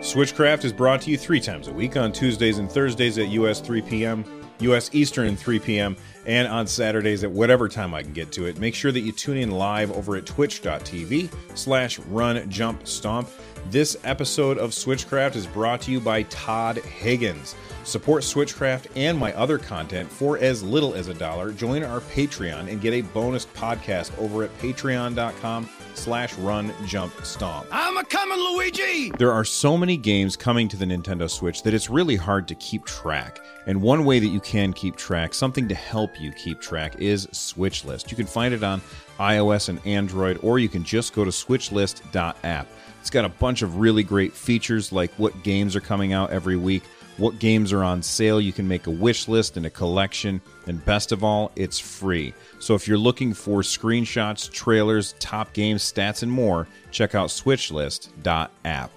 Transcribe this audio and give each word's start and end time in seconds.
Switchcraft 0.00 0.64
is 0.64 0.72
brought 0.72 1.02
to 1.02 1.10
you 1.10 1.18
three 1.18 1.40
times 1.40 1.66
a 1.66 1.72
week 1.72 1.96
on 1.96 2.12
Tuesdays 2.12 2.58
and 2.58 2.70
Thursdays 2.70 3.18
at 3.18 3.28
US 3.30 3.60
3 3.60 3.82
p.m., 3.82 4.24
US 4.60 4.90
Eastern 4.92 5.26
and 5.26 5.36
3 5.36 5.58
p.m., 5.58 5.96
and 6.24 6.46
on 6.46 6.68
Saturdays 6.68 7.24
at 7.24 7.30
whatever 7.32 7.68
time 7.68 7.92
I 7.92 8.04
can 8.04 8.12
get 8.12 8.30
to 8.32 8.46
it. 8.46 8.60
Make 8.60 8.76
sure 8.76 8.92
that 8.92 9.00
you 9.00 9.10
tune 9.10 9.36
in 9.36 9.50
live 9.50 9.90
over 9.90 10.14
at 10.14 10.24
twitch.tv 10.24 11.30
slash 11.56 11.98
run 11.98 12.48
jump 12.48 12.86
stomp. 12.86 13.28
This 13.70 13.96
episode 14.04 14.56
of 14.56 14.70
Switchcraft 14.70 15.34
is 15.34 15.48
brought 15.48 15.80
to 15.82 15.90
you 15.90 15.98
by 15.98 16.22
Todd 16.24 16.76
Higgins. 16.76 17.56
Support 17.88 18.22
Switchcraft 18.22 18.86
and 18.96 19.16
my 19.16 19.32
other 19.32 19.56
content 19.56 20.10
for 20.10 20.36
as 20.36 20.62
little 20.62 20.94
as 20.94 21.08
a 21.08 21.14
dollar. 21.14 21.52
Join 21.52 21.82
our 21.82 22.00
Patreon 22.00 22.70
and 22.70 22.82
get 22.82 22.92
a 22.92 23.00
bonus 23.00 23.46
podcast 23.46 24.16
over 24.18 24.44
at 24.44 24.56
patreon.com 24.58 25.68
slash 25.94 26.34
run 26.34 26.72
jump 26.86 27.12
stomp. 27.24 27.66
I'm 27.72 27.96
a 27.96 28.04
coming, 28.04 28.38
Luigi! 28.38 29.10
There 29.18 29.32
are 29.32 29.44
so 29.44 29.78
many 29.78 29.96
games 29.96 30.36
coming 30.36 30.68
to 30.68 30.76
the 30.76 30.84
Nintendo 30.84 31.30
Switch 31.30 31.62
that 31.62 31.72
it's 31.72 31.88
really 31.88 32.16
hard 32.16 32.46
to 32.48 32.54
keep 32.56 32.84
track. 32.84 33.40
And 33.66 33.80
one 33.80 34.04
way 34.04 34.18
that 34.18 34.28
you 34.28 34.40
can 34.40 34.74
keep 34.74 34.96
track, 34.96 35.32
something 35.32 35.66
to 35.68 35.74
help 35.74 36.20
you 36.20 36.30
keep 36.32 36.60
track, 36.60 37.00
is 37.00 37.26
Switch 37.32 37.86
List. 37.86 38.10
You 38.10 38.16
can 38.16 38.26
find 38.26 38.52
it 38.52 38.62
on 38.62 38.82
iOS 39.18 39.70
and 39.70 39.84
Android, 39.86 40.38
or 40.42 40.58
you 40.58 40.68
can 40.68 40.84
just 40.84 41.14
go 41.14 41.24
to 41.24 41.30
switchlist.app. 41.30 42.66
It's 43.00 43.10
got 43.10 43.24
a 43.24 43.30
bunch 43.30 43.62
of 43.62 43.76
really 43.76 44.02
great 44.02 44.32
features 44.32 44.92
like 44.92 45.10
what 45.14 45.42
games 45.42 45.74
are 45.74 45.80
coming 45.80 46.12
out 46.12 46.30
every 46.30 46.56
week, 46.56 46.82
what 47.18 47.38
games 47.38 47.72
are 47.72 47.84
on 47.84 48.02
sale. 48.02 48.40
You 48.40 48.52
can 48.52 48.66
make 48.66 48.86
a 48.86 48.90
wish 48.90 49.28
list 49.28 49.56
and 49.56 49.66
a 49.66 49.70
collection. 49.70 50.40
And 50.66 50.82
best 50.84 51.12
of 51.12 51.22
all, 51.22 51.52
it's 51.56 51.78
free. 51.78 52.32
So 52.60 52.74
if 52.74 52.88
you're 52.88 52.96
looking 52.96 53.34
for 53.34 53.60
screenshots, 53.60 54.50
trailers, 54.50 55.14
top 55.18 55.52
games, 55.52 55.82
stats, 55.82 56.22
and 56.22 56.32
more, 56.32 56.66
check 56.90 57.14
out 57.14 57.28
switchlist.app. 57.28 58.90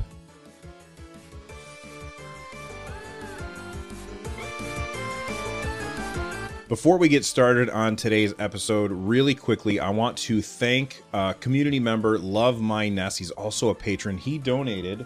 Before 6.69 6.97
we 6.97 7.09
get 7.09 7.25
started 7.25 7.69
on 7.69 7.97
today's 7.97 8.33
episode, 8.39 8.93
really 8.93 9.35
quickly, 9.35 9.81
I 9.81 9.89
want 9.89 10.15
to 10.19 10.41
thank 10.41 11.03
uh, 11.11 11.33
community 11.33 11.81
member 11.81 12.17
Love 12.17 12.61
My 12.61 12.87
Ness. 12.87 13.17
He's 13.17 13.31
also 13.31 13.69
a 13.69 13.75
patron. 13.75 14.17
He 14.17 14.37
donated 14.37 15.05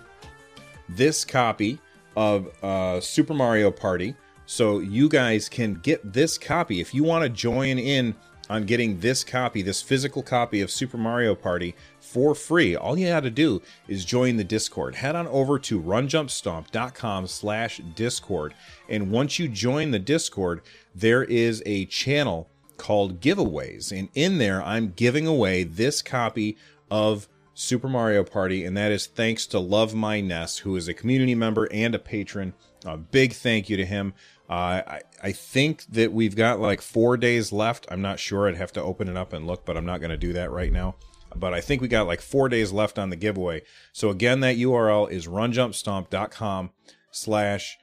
this 0.89 1.25
copy 1.25 1.79
of 2.15 2.47
uh, 2.63 2.99
Super 2.99 3.33
Mario 3.33 3.71
Party. 3.71 4.15
So 4.45 4.79
you 4.79 5.09
guys 5.09 5.49
can 5.49 5.75
get 5.75 6.13
this 6.13 6.37
copy 6.37 6.79
if 6.79 6.93
you 6.93 7.03
want 7.03 7.23
to 7.23 7.29
join 7.29 7.79
in 7.79 8.15
on 8.49 8.63
getting 8.65 8.99
this 8.99 9.23
copy, 9.23 9.61
this 9.61 9.81
physical 9.81 10.21
copy 10.21 10.61
of 10.61 10.69
Super 10.69 10.97
Mario 10.97 11.33
Party 11.33 11.75
for 11.99 12.35
free. 12.35 12.75
All 12.75 12.97
you 12.97 13.07
got 13.07 13.21
to 13.21 13.31
do 13.31 13.61
is 13.87 14.05
join 14.05 14.37
the 14.37 14.43
Discord. 14.43 14.95
Head 14.95 15.15
on 15.15 15.27
over 15.27 15.57
to 15.59 15.81
runjumpstomp.com 15.81 17.27
slash 17.27 17.81
Discord. 17.95 18.53
And 18.87 19.11
once 19.11 19.39
you 19.39 19.47
join 19.47 19.91
the 19.91 19.99
Discord, 19.99 20.61
there 20.93 21.23
is 21.23 21.63
a 21.65 21.85
channel 21.85 22.49
called 22.77 23.19
giveaways. 23.19 23.97
And 23.97 24.09
in 24.13 24.37
there, 24.37 24.61
I'm 24.61 24.93
giving 24.95 25.25
away 25.25 25.63
this 25.63 26.01
copy 26.01 26.57
of 26.91 27.27
Super 27.55 27.87
Mario 27.87 28.23
Party. 28.23 28.63
And 28.65 28.77
that 28.77 28.91
is 28.91 29.07
thanks 29.07 29.47
to 29.47 29.59
Love 29.59 29.95
My 29.95 30.21
Nest, 30.21 30.59
who 30.59 30.75
is 30.75 30.87
a 30.87 30.93
community 30.93 31.33
member 31.33 31.67
and 31.71 31.95
a 31.95 31.99
patron. 31.99 32.53
A 32.85 32.97
big 32.97 33.33
thank 33.33 33.69
you 33.69 33.77
to 33.77 33.85
him. 33.85 34.13
Uh, 34.47 34.53
I, 34.85 35.01
I 35.23 35.31
think 35.31 35.85
that 35.87 36.13
we've 36.13 36.35
got 36.35 36.59
like 36.59 36.81
four 36.81 37.17
days 37.17 37.51
left. 37.51 37.87
I'm 37.89 38.01
not 38.01 38.19
sure. 38.19 38.47
I'd 38.47 38.57
have 38.57 38.73
to 38.73 38.83
open 38.83 39.07
it 39.07 39.17
up 39.17 39.33
and 39.33 39.47
look, 39.47 39.65
but 39.65 39.75
I'm 39.75 39.85
not 39.85 40.01
going 40.01 40.11
to 40.11 40.17
do 40.17 40.33
that 40.33 40.51
right 40.51 40.71
now. 40.71 40.95
But 41.35 41.53
I 41.53 41.61
think 41.61 41.81
we 41.81 41.87
got 41.87 42.07
like 42.07 42.21
four 42.21 42.47
days 42.47 42.71
left 42.71 42.99
on 42.99 43.09
the 43.09 43.15
giveaway. 43.15 43.63
So 43.91 44.09
again, 44.09 44.41
that 44.41 44.57
URL 44.57 45.09
is 45.09 45.27
runjumpstomp.com 45.27 46.69
slash 47.11 47.77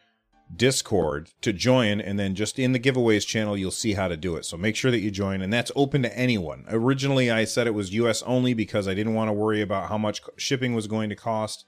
Discord 0.54 1.30
to 1.40 1.52
join, 1.52 2.00
and 2.00 2.18
then 2.18 2.34
just 2.34 2.58
in 2.58 2.72
the 2.72 2.80
giveaways 2.80 3.26
channel, 3.26 3.56
you'll 3.56 3.70
see 3.70 3.94
how 3.94 4.08
to 4.08 4.16
do 4.16 4.36
it. 4.36 4.44
So 4.44 4.56
make 4.56 4.76
sure 4.76 4.90
that 4.90 5.00
you 5.00 5.10
join, 5.10 5.42
and 5.42 5.52
that's 5.52 5.72
open 5.74 6.02
to 6.02 6.18
anyone. 6.18 6.64
Originally, 6.68 7.30
I 7.30 7.44
said 7.44 7.66
it 7.66 7.74
was 7.74 7.94
US 7.94 8.22
only 8.22 8.54
because 8.54 8.86
I 8.86 8.94
didn't 8.94 9.14
want 9.14 9.28
to 9.28 9.32
worry 9.32 9.62
about 9.62 9.88
how 9.88 9.98
much 9.98 10.20
shipping 10.36 10.74
was 10.74 10.86
going 10.86 11.08
to 11.08 11.16
cost 11.16 11.64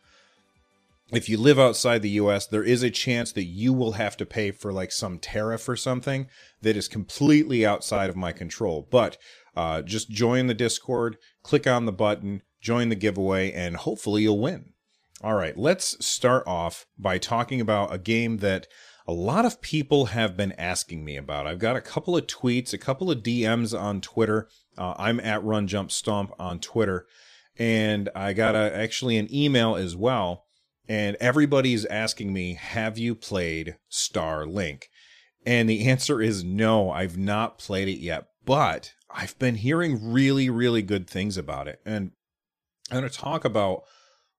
if 1.12 1.28
you 1.28 1.39
live 1.39 1.59
outside 1.59 2.03
the 2.03 2.11
US, 2.11 2.47
there 2.47 2.65
is 2.65 2.83
a 2.83 2.91
chance 2.91 3.33
that 3.33 3.45
you 3.45 3.72
will 3.72 3.93
have 3.93 4.17
to 4.17 4.27
pay 4.27 4.50
for 4.50 4.72
like 4.72 4.91
some 4.91 5.19
tariff 5.19 5.69
or 5.69 5.77
something 5.77 6.28
that 6.62 6.77
is 6.77 6.89
completely 6.89 7.65
outside 7.65 8.11
of 8.11 8.16
my 8.16 8.33
control. 8.33 8.89
But 8.91 9.16
uh, 9.56 9.83
just 9.83 10.11
join 10.11 10.47
the 10.47 10.55
Discord, 10.55 11.16
click 11.43 11.66
on 11.66 11.84
the 11.84 11.93
button, 11.93 12.43
join 12.61 12.89
the 12.89 12.97
giveaway, 12.97 13.53
and 13.53 13.77
hopefully 13.77 14.22
you'll 14.22 14.41
win. 14.41 14.72
All 15.25 15.35
right, 15.35 15.57
let's 15.57 16.05
start 16.05 16.45
off 16.47 16.85
by 16.99 17.17
talking 17.17 17.59
about 17.59 17.95
a 17.95 17.97
game 17.97 18.37
that 18.39 18.67
a 19.07 19.12
lot 19.15 19.47
of 19.47 19.62
people 19.62 20.07
have 20.07 20.37
been 20.37 20.53
asking 20.53 21.03
me 21.03 21.17
about. 21.17 21.47
I've 21.47 21.59
got 21.59 21.77
a 21.77 21.81
couple 21.81 22.15
of 22.15 22.27
tweets, 22.27 22.75
a 22.75 22.79
couple 22.79 23.11
of 23.11 23.23
DMs 23.23 23.79
on 23.79 24.03
Twitter. 24.03 24.49
Uh, 24.77 24.93
I'm 24.99 25.19
at 25.21 25.43
Run 25.43 25.67
Jump 25.67 25.91
Stomp 25.91 26.33
on 26.39 26.61
Twitter, 26.61 27.07
and 27.59 28.11
I 28.15 28.34
got 28.34 28.55
a, 28.55 28.77
actually 28.77 29.17
an 29.17 29.34
email 29.34 29.77
as 29.77 29.97
well 29.97 30.45
and 30.89 31.17
everybody's 31.21 31.87
asking 31.87 32.33
me, 32.33 32.55
Have 32.55 32.99
you 32.99 33.15
played 33.15 33.77
Starlink? 33.91 34.84
And 35.47 35.71
the 35.71 35.87
answer 35.89 36.21
is 36.21 36.45
no, 36.45 36.91
I've 36.91 37.17
not 37.17 37.59
played 37.59 37.89
it 37.89 37.99
yet, 37.99 38.27
but 38.45 38.93
I've 39.11 39.39
been 39.39 39.55
hearing 39.55 40.13
really, 40.13 40.51
really 40.51 40.83
good 40.83 41.09
things 41.09 41.39
about 41.39 41.69
it. 41.69 41.81
And 41.87 42.11
I'm 42.91 43.01
going 43.01 43.11
to 43.11 43.19
talk 43.19 43.47
about 43.47 43.84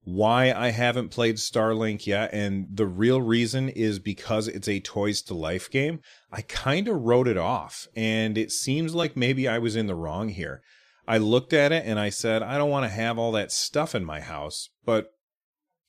why 0.05 0.53
I 0.53 0.69
haven't 0.69 1.09
played 1.09 1.35
Starlink 1.35 2.05
yet. 2.05 2.29
And 2.31 2.67
the 2.71 2.85
real 2.85 3.21
reason 3.21 3.69
is 3.69 3.99
because 3.99 4.47
it's 4.47 4.67
a 4.67 4.79
Toys 4.79 5.21
to 5.23 5.33
Life 5.33 5.69
game. 5.69 5.99
I 6.31 6.41
kind 6.41 6.87
of 6.87 7.01
wrote 7.01 7.27
it 7.27 7.37
off, 7.37 7.87
and 7.95 8.37
it 8.37 8.51
seems 8.51 8.95
like 8.95 9.17
maybe 9.17 9.47
I 9.47 9.57
was 9.57 9.75
in 9.75 9.87
the 9.87 9.95
wrong 9.95 10.29
here. 10.29 10.61
I 11.07 11.17
looked 11.17 11.53
at 11.53 11.71
it 11.71 11.85
and 11.85 11.99
I 11.99 12.09
said, 12.09 12.41
I 12.41 12.57
don't 12.57 12.69
want 12.69 12.85
to 12.85 12.95
have 12.95 13.17
all 13.19 13.31
that 13.33 13.51
stuff 13.51 13.93
in 13.93 14.05
my 14.05 14.21
house. 14.21 14.69
But 14.85 15.11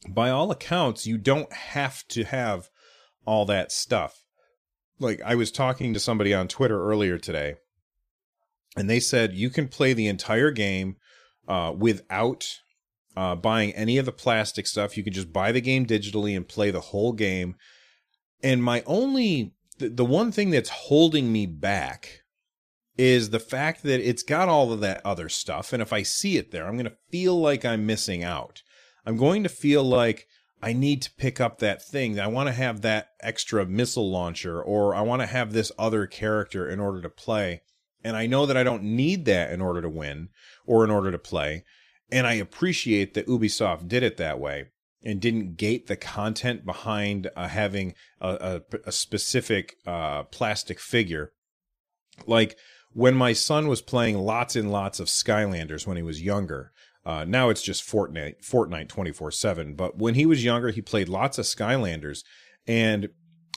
by 0.08 0.30
all 0.30 0.50
accounts, 0.50 1.06
you 1.06 1.18
don't 1.18 1.52
have 1.52 2.06
to 2.08 2.24
have 2.24 2.68
all 3.24 3.44
that 3.46 3.72
stuff. 3.72 4.24
Like 4.98 5.20
I 5.24 5.34
was 5.34 5.50
talking 5.50 5.92
to 5.94 6.00
somebody 6.00 6.32
on 6.32 6.48
Twitter 6.48 6.82
earlier 6.82 7.18
today, 7.18 7.56
and 8.76 8.88
they 8.88 9.00
said 9.00 9.34
you 9.34 9.50
can 9.50 9.68
play 9.68 9.92
the 9.92 10.06
entire 10.06 10.50
game 10.50 10.96
uh, 11.48 11.72
without 11.76 12.60
uh, 13.16 13.34
buying 13.34 13.72
any 13.72 13.98
of 13.98 14.06
the 14.06 14.12
plastic 14.12 14.66
stuff. 14.66 14.96
You 14.96 15.04
can 15.04 15.12
just 15.12 15.32
buy 15.32 15.52
the 15.52 15.60
game 15.60 15.86
digitally 15.86 16.36
and 16.36 16.46
play 16.46 16.70
the 16.70 16.80
whole 16.80 17.12
game. 17.12 17.56
And 18.42 18.62
my 18.62 18.82
only, 18.86 19.54
the, 19.78 19.88
the 19.88 20.04
one 20.04 20.30
thing 20.30 20.50
that's 20.50 20.68
holding 20.68 21.32
me 21.32 21.46
back 21.46 22.22
is 22.98 23.30
the 23.30 23.40
fact 23.40 23.82
that 23.82 24.00
it's 24.00 24.22
got 24.22 24.48
all 24.48 24.72
of 24.72 24.80
that 24.80 25.00
other 25.04 25.28
stuff. 25.28 25.72
And 25.72 25.82
if 25.82 25.92
I 25.92 26.02
see 26.02 26.36
it 26.36 26.50
there, 26.50 26.66
I'm 26.66 26.76
going 26.76 26.84
to 26.90 26.96
feel 27.10 27.38
like 27.38 27.64
I'm 27.64 27.86
missing 27.86 28.22
out. 28.22 28.62
I'm 29.04 29.16
going 29.16 29.42
to 29.42 29.48
feel 29.48 29.84
like 29.84 30.26
I 30.62 30.72
need 30.72 31.02
to 31.02 31.10
pick 31.18 31.40
up 31.40 31.58
that 31.58 31.82
thing. 31.82 32.18
I 32.18 32.26
want 32.26 32.48
to 32.48 32.54
have 32.54 32.80
that 32.80 33.10
extra 33.20 33.66
missile 33.66 34.10
launcher, 34.10 34.62
or 34.62 34.94
I 34.94 35.02
want 35.02 35.20
to 35.22 35.26
have 35.26 35.52
this 35.52 35.70
other 35.78 36.06
character 36.06 36.68
in 36.68 36.80
order 36.80 37.02
to 37.02 37.10
play. 37.10 37.62
And 38.02 38.16
I 38.16 38.26
know 38.26 38.46
that 38.46 38.56
I 38.56 38.62
don't 38.62 38.82
need 38.82 39.26
that 39.26 39.52
in 39.52 39.60
order 39.60 39.82
to 39.82 39.88
win 39.88 40.28
or 40.64 40.84
in 40.84 40.90
order 40.90 41.10
to 41.10 41.18
play. 41.18 41.64
And 42.10 42.26
I 42.26 42.34
appreciate 42.34 43.14
that 43.14 43.26
Ubisoft 43.26 43.88
did 43.88 44.02
it 44.02 44.16
that 44.16 44.38
way 44.38 44.66
and 45.02 45.20
didn't 45.20 45.56
gate 45.56 45.86
the 45.86 45.96
content 45.96 46.64
behind 46.64 47.30
uh, 47.36 47.48
having 47.48 47.94
a, 48.20 48.62
a, 48.72 48.78
a 48.86 48.92
specific 48.92 49.76
uh, 49.86 50.24
plastic 50.24 50.80
figure. 50.80 51.32
Like 52.26 52.56
when 52.92 53.14
my 53.14 53.32
son 53.32 53.68
was 53.68 53.82
playing 53.82 54.18
lots 54.18 54.56
and 54.56 54.72
lots 54.72 55.00
of 55.00 55.08
Skylanders 55.08 55.86
when 55.86 55.96
he 55.96 56.02
was 56.02 56.22
younger, 56.22 56.72
uh, 57.04 57.24
now 57.24 57.50
it's 57.50 57.62
just 57.62 57.88
Fortnite, 57.88 58.44
Fortnite 58.44 58.88
24 58.88 59.30
7. 59.30 59.74
But 59.74 59.96
when 59.96 60.14
he 60.14 60.26
was 60.26 60.44
younger, 60.44 60.70
he 60.70 60.82
played 60.82 61.08
lots 61.08 61.38
of 61.38 61.44
Skylanders. 61.44 62.24
And 62.66 63.10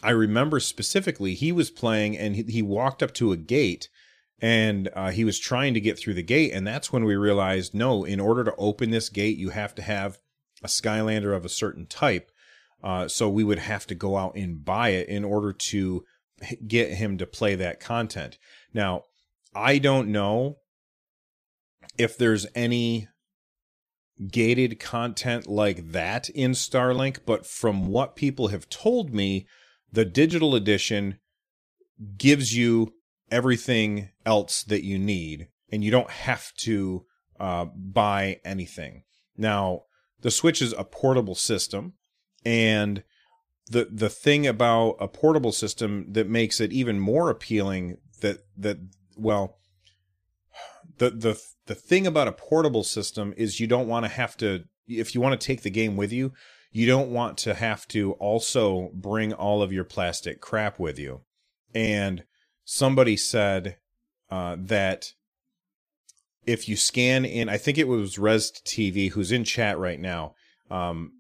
I 0.03 0.11
remember 0.11 0.59
specifically 0.59 1.33
he 1.33 1.51
was 1.51 1.71
playing 1.71 2.17
and 2.17 2.35
he, 2.35 2.43
he 2.43 2.61
walked 2.61 3.01
up 3.01 3.13
to 3.15 3.31
a 3.31 3.37
gate 3.37 3.89
and 4.41 4.89
uh, 4.95 5.11
he 5.11 5.23
was 5.23 5.39
trying 5.39 5.73
to 5.73 5.81
get 5.81 5.99
through 5.99 6.13
the 6.13 6.23
gate 6.23 6.51
and 6.53 6.65
that's 6.65 6.93
when 6.93 7.03
we 7.03 7.15
realized 7.15 7.73
no 7.73 8.03
in 8.03 8.19
order 8.19 8.43
to 8.43 8.55
open 8.57 8.89
this 8.89 9.09
gate 9.09 9.37
you 9.37 9.49
have 9.49 9.75
to 9.75 9.81
have 9.81 10.17
a 10.63 10.67
skylander 10.67 11.35
of 11.35 11.45
a 11.45 11.49
certain 11.49 11.85
type. 11.85 12.31
Uh, 12.83 13.07
so 13.07 13.29
we 13.29 13.43
would 13.43 13.59
have 13.59 13.85
to 13.87 13.95
go 13.95 14.17
out 14.17 14.35
and 14.35 14.63
buy 14.63 14.89
it 14.89 15.09
in 15.09 15.25
order 15.25 15.51
to 15.51 16.03
get 16.67 16.91
him 16.91 17.17
to 17.17 17.25
play 17.25 17.55
that 17.55 17.79
content. 17.79 18.37
Now 18.73 19.03
i 19.55 19.77
don't 19.77 20.11
know 20.11 20.57
if 21.97 22.17
there's 22.17 22.45
any 22.55 23.07
gated 24.31 24.79
content 24.79 25.47
like 25.47 25.91
that 25.91 26.29
in 26.29 26.51
starlink 26.51 27.19
but 27.25 27.45
from 27.45 27.87
what 27.87 28.15
people 28.15 28.49
have 28.49 28.69
told 28.69 29.13
me 29.13 29.47
the 29.91 30.05
digital 30.05 30.55
edition 30.55 31.17
gives 32.17 32.55
you 32.55 32.93
everything 33.31 34.09
else 34.25 34.63
that 34.63 34.83
you 34.83 34.97
need 34.99 35.47
and 35.71 35.83
you 35.83 35.91
don't 35.91 36.09
have 36.09 36.53
to 36.55 37.05
uh, 37.39 37.65
buy 37.65 38.39
anything. 38.43 39.03
Now, 39.37 39.83
the 40.21 40.31
Switch 40.31 40.61
is 40.61 40.73
a 40.73 40.83
portable 40.83 41.35
system 41.35 41.93
and 42.45 43.03
the 43.69 43.87
the 43.91 44.09
thing 44.09 44.47
about 44.47 44.95
a 44.99 45.07
portable 45.07 45.51
system 45.51 46.05
that 46.09 46.27
makes 46.27 46.59
it 46.59 46.73
even 46.73 46.99
more 46.99 47.29
appealing 47.29 47.97
that 48.21 48.39
that 48.57 48.77
well 49.15 49.57
the 50.97 51.11
the 51.11 51.41
the 51.67 51.75
thing 51.75 52.07
about 52.07 52.27
a 52.27 52.33
portable 52.33 52.83
system 52.83 53.33
is 53.37 53.59
you 53.59 53.67
don't 53.67 53.87
want 53.87 54.05
to 54.05 54.09
have 54.09 54.35
to 54.37 54.63
if 54.87 55.13
you 55.13 55.21
want 55.21 55.39
to 55.39 55.45
take 55.45 55.61
the 55.61 55.69
game 55.69 55.95
with 55.95 56.11
you 56.11 56.33
you 56.71 56.87
don't 56.87 57.11
want 57.11 57.37
to 57.37 57.53
have 57.53 57.87
to 57.87 58.13
also 58.13 58.89
bring 58.93 59.33
all 59.33 59.61
of 59.61 59.71
your 59.71 59.83
plastic 59.83 60.41
crap 60.41 60.79
with 60.79 60.97
you 60.97 61.21
and 61.75 62.23
somebody 62.71 63.17
said 63.17 63.77
uh, 64.29 64.55
that 64.59 65.13
if 66.45 66.69
you 66.69 66.75
scan 66.75 67.25
in, 67.25 67.49
I 67.49 67.57
think 67.57 67.79
it 67.79 67.87
was 67.87 68.19
Res 68.19 68.51
TV 68.51 69.09
who's 69.09 69.31
in 69.31 69.43
chat 69.43 69.79
right 69.79 69.99
now. 69.99 70.35
Um, 70.69 71.13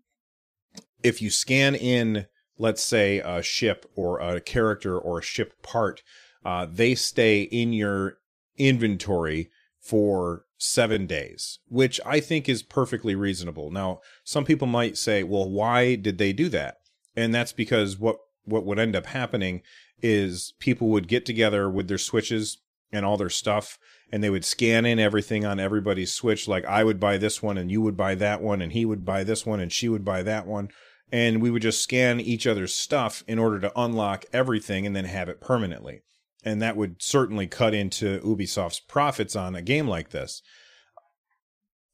if 1.01 1.23
you 1.23 1.31
scan 1.31 1.73
in, 1.73 2.27
let's 2.59 2.83
say 2.83 3.17
a 3.17 3.41
ship 3.41 3.89
or 3.95 4.19
a 4.19 4.39
character 4.39 4.97
or 4.97 5.19
a 5.19 5.23
ship 5.23 5.63
part, 5.63 6.03
uh, 6.45 6.67
they 6.69 6.93
stay 6.93 7.41
in 7.41 7.73
your 7.73 8.19
inventory 8.57 9.49
for 9.79 10.45
seven 10.59 11.07
days, 11.07 11.57
which 11.67 11.99
I 12.05 12.19
think 12.19 12.47
is 12.47 12.61
perfectly 12.61 13.15
reasonable. 13.15 13.71
Now, 13.71 14.01
some 14.23 14.45
people 14.45 14.67
might 14.67 14.97
say, 14.97 15.23
well, 15.23 15.49
why 15.49 15.95
did 15.95 16.19
they 16.19 16.31
do 16.31 16.47
that? 16.49 16.77
And 17.15 17.33
that's 17.33 17.53
because 17.53 17.97
what 17.97 18.17
what 18.45 18.65
would 18.65 18.79
end 18.79 18.95
up 18.95 19.05
happening 19.07 19.61
is 20.01 20.53
people 20.59 20.89
would 20.89 21.07
get 21.07 21.25
together 21.25 21.69
with 21.69 21.87
their 21.87 21.97
switches 21.97 22.57
and 22.91 23.05
all 23.05 23.17
their 23.17 23.29
stuff 23.29 23.77
and 24.11 24.23
they 24.23 24.29
would 24.29 24.45
scan 24.45 24.85
in 24.85 24.99
everything 24.99 25.45
on 25.45 25.59
everybody's 25.59 26.11
switch. 26.11 26.47
Like 26.47 26.65
I 26.65 26.83
would 26.83 26.99
buy 26.99 27.17
this 27.17 27.43
one 27.43 27.57
and 27.57 27.71
you 27.71 27.81
would 27.81 27.95
buy 27.95 28.15
that 28.15 28.41
one 28.41 28.61
and 28.61 28.71
he 28.71 28.85
would 28.85 29.05
buy 29.05 29.23
this 29.23 29.45
one 29.45 29.59
and 29.59 29.71
she 29.71 29.89
would 29.89 30.03
buy 30.03 30.23
that 30.23 30.47
one. 30.47 30.69
And 31.11 31.41
we 31.41 31.49
would 31.49 31.61
just 31.61 31.81
scan 31.81 32.19
each 32.19 32.45
other's 32.45 32.73
stuff 32.73 33.23
in 33.27 33.39
order 33.39 33.59
to 33.59 33.71
unlock 33.75 34.25
everything 34.31 34.85
and 34.85 34.95
then 34.95 35.05
have 35.05 35.29
it 35.29 35.41
permanently. 35.41 36.01
And 36.43 36.61
that 36.61 36.77
would 36.77 37.01
certainly 37.01 37.47
cut 37.47 37.73
into 37.73 38.19
Ubisoft's 38.21 38.79
profits 38.79 39.35
on 39.35 39.55
a 39.55 39.61
game 39.61 39.87
like 39.87 40.09
this. 40.09 40.41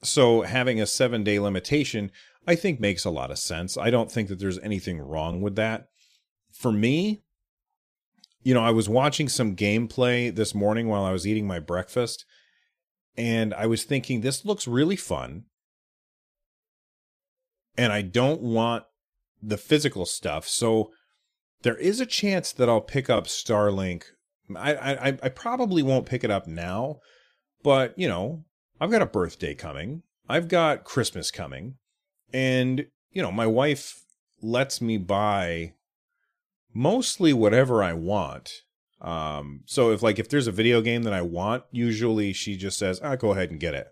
So 0.04 0.42
having 0.42 0.80
a 0.80 0.86
7 0.86 1.24
day 1.24 1.40
limitation 1.40 2.12
I 2.48 2.56
think 2.56 2.80
makes 2.80 3.06
a 3.06 3.10
lot 3.10 3.32
of 3.32 3.40
sense. 3.40 3.76
I 3.76 3.90
don't 3.90 4.12
think 4.12 4.30
that 4.30 4.40
there's 4.40 4.60
anything 4.60 5.00
wrong 5.00 5.42
with 5.42 5.56
that. 5.56 5.88
For 6.54 6.72
me 6.72 7.24
you 8.46 8.54
know, 8.54 8.64
I 8.64 8.70
was 8.70 8.88
watching 8.88 9.28
some 9.28 9.56
gameplay 9.56 10.34
this 10.34 10.54
morning 10.54 10.88
while 10.88 11.04
I 11.04 11.12
was 11.12 11.26
eating 11.26 11.48
my 11.48 11.60
breakfast, 11.60 12.26
and 13.18 13.56
I 13.56 13.66
was 13.66 13.84
thinking, 13.84 14.22
this 14.22 14.46
looks 14.46 14.68
really 14.68 14.96
fun. 14.96 15.46
And 17.76 17.92
I 17.92 18.04
don't 18.04 18.42
want 18.42 18.84
the 19.42 19.58
physical 19.58 20.06
stuff. 20.06 20.48
So 20.48 20.92
there 21.64 21.76
is 21.76 22.00
a 22.00 22.06
chance 22.06 22.52
that 22.52 22.70
I'll 22.70 22.82
pick 22.82 23.10
up 23.10 23.26
Starlink. 23.26 24.04
I, 24.56 24.76
I, 24.76 25.08
I 25.24 25.30
probably 25.30 25.82
won't 25.82 26.06
pick 26.06 26.24
it 26.24 26.30
up 26.30 26.46
now, 26.46 27.00
but 27.64 27.98
you 27.98 28.08
know, 28.08 28.46
I've 28.80 28.92
got 28.92 29.02
a 29.02 29.08
birthday 29.08 29.56
coming. 29.56 30.04
I've 30.30 30.48
got 30.48 30.84
Christmas 30.84 31.32
coming. 31.32 31.78
And, 32.32 32.86
you 33.12 33.24
know, 33.24 33.32
my 33.32 33.48
wife 33.48 34.04
lets 34.42 34.82
me 34.82 34.98
buy 34.98 35.74
mostly 36.76 37.34
whatever 37.34 37.82
I 37.82 37.94
want. 37.94 38.52
Um, 39.02 39.62
so 39.66 39.92
if 39.92 40.04
like 40.04 40.20
if 40.20 40.30
there's 40.30 40.48
a 40.48 40.52
video 40.52 40.82
game 40.82 41.04
that 41.04 41.14
I 41.14 41.22
want, 41.22 41.64
usually 41.72 42.34
she 42.34 42.56
just 42.58 42.78
says, 42.78 43.00
"Ah, 43.04 43.16
go 43.16 43.32
ahead 43.32 43.50
and 43.50 43.60
get 43.60 43.74
it." 43.74 43.88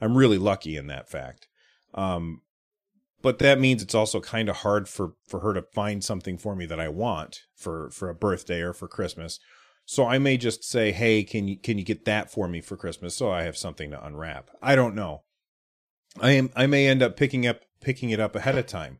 I'm 0.00 0.16
really 0.16 0.38
lucky 0.38 0.76
in 0.76 0.86
that 0.86 1.08
fact. 1.08 1.48
Um, 1.94 2.42
but 3.20 3.38
that 3.40 3.58
means 3.58 3.82
it's 3.82 3.94
also 3.94 4.20
kind 4.20 4.48
of 4.48 4.56
hard 4.58 4.88
for 4.88 5.14
for 5.26 5.40
her 5.40 5.54
to 5.54 5.62
find 5.74 6.04
something 6.04 6.38
for 6.38 6.54
me 6.54 6.66
that 6.66 6.78
I 6.78 6.88
want 6.88 7.40
for 7.56 7.90
for 7.90 8.08
a 8.08 8.14
birthday 8.14 8.60
or 8.60 8.72
for 8.72 8.86
Christmas. 8.86 9.40
So 9.84 10.06
I 10.06 10.18
may 10.18 10.36
just 10.36 10.64
say, 10.64 10.92
"Hey, 10.92 11.24
can 11.24 11.48
you 11.48 11.58
can 11.58 11.78
you 11.78 11.84
get 11.84 12.04
that 12.04 12.30
for 12.30 12.46
me 12.48 12.60
for 12.60 12.76
Christmas?" 12.76 13.16
So 13.16 13.30
I 13.30 13.42
have 13.42 13.56
something 13.56 13.90
to 13.90 14.04
unwrap. 14.04 14.50
I 14.62 14.76
don't 14.76 14.94
know. 14.94 15.22
I 16.20 16.32
am 16.32 16.50
I 16.54 16.66
may 16.66 16.86
end 16.86 17.02
up 17.02 17.16
picking 17.16 17.46
up 17.46 17.60
picking 17.80 18.10
it 18.10 18.20
up 18.20 18.36
ahead 18.36 18.58
of 18.58 18.66
time. 18.66 18.98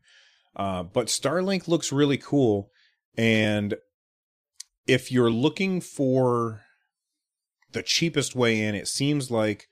Uh, 0.55 0.83
but 0.83 1.07
Starlink 1.07 1.67
looks 1.67 1.91
really 1.91 2.17
cool 2.17 2.71
and 3.17 3.75
if 4.87 5.11
you're 5.11 5.31
looking 5.31 5.81
for 5.81 6.61
the 7.71 7.83
cheapest 7.83 8.35
way 8.35 8.59
in, 8.59 8.75
it 8.75 8.87
seems 8.87 9.29
like 9.29 9.67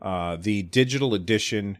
uh, 0.00 0.36
the 0.36 0.62
digital 0.62 1.14
edition 1.14 1.78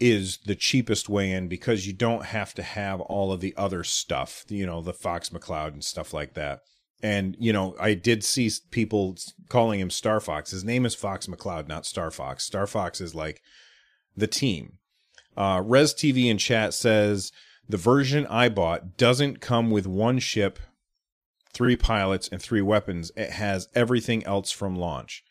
is 0.00 0.38
the 0.46 0.54
cheapest 0.54 1.08
way 1.08 1.30
in 1.30 1.48
because 1.48 1.86
you 1.86 1.92
don't 1.92 2.26
have 2.26 2.54
to 2.54 2.62
have 2.62 3.00
all 3.02 3.32
of 3.32 3.40
the 3.40 3.54
other 3.56 3.84
stuff, 3.84 4.44
you 4.48 4.66
know, 4.66 4.80
the 4.80 4.92
Fox 4.92 5.28
McCloud 5.28 5.74
and 5.74 5.84
stuff 5.84 6.12
like 6.12 6.34
that. 6.34 6.60
And, 7.02 7.36
you 7.38 7.52
know, 7.52 7.76
I 7.78 7.94
did 7.94 8.24
see 8.24 8.50
people 8.70 9.16
calling 9.48 9.80
him 9.80 9.90
Star 9.90 10.20
Fox. 10.20 10.52
His 10.52 10.64
name 10.64 10.86
is 10.86 10.94
Fox 10.94 11.26
McCloud, 11.26 11.68
not 11.68 11.84
Star 11.84 12.10
Fox. 12.10 12.44
Star 12.44 12.66
Fox 12.66 13.00
is 13.00 13.14
like 13.14 13.42
the 14.16 14.26
team. 14.26 14.78
Uh, 15.36 15.62
Res 15.64 15.94
TV 15.94 16.30
in 16.30 16.38
chat 16.38 16.74
says 16.74 17.32
the 17.68 17.76
version 17.76 18.26
I 18.26 18.48
bought 18.48 18.96
doesn't 18.96 19.40
come 19.40 19.70
with 19.70 19.86
one 19.86 20.18
ship, 20.18 20.58
three 21.52 21.76
pilots, 21.76 22.28
and 22.28 22.40
three 22.40 22.62
weapons. 22.62 23.12
It 23.16 23.30
has 23.30 23.68
everything 23.74 24.24
else 24.24 24.50
from 24.50 24.76
launch. 24.76 25.24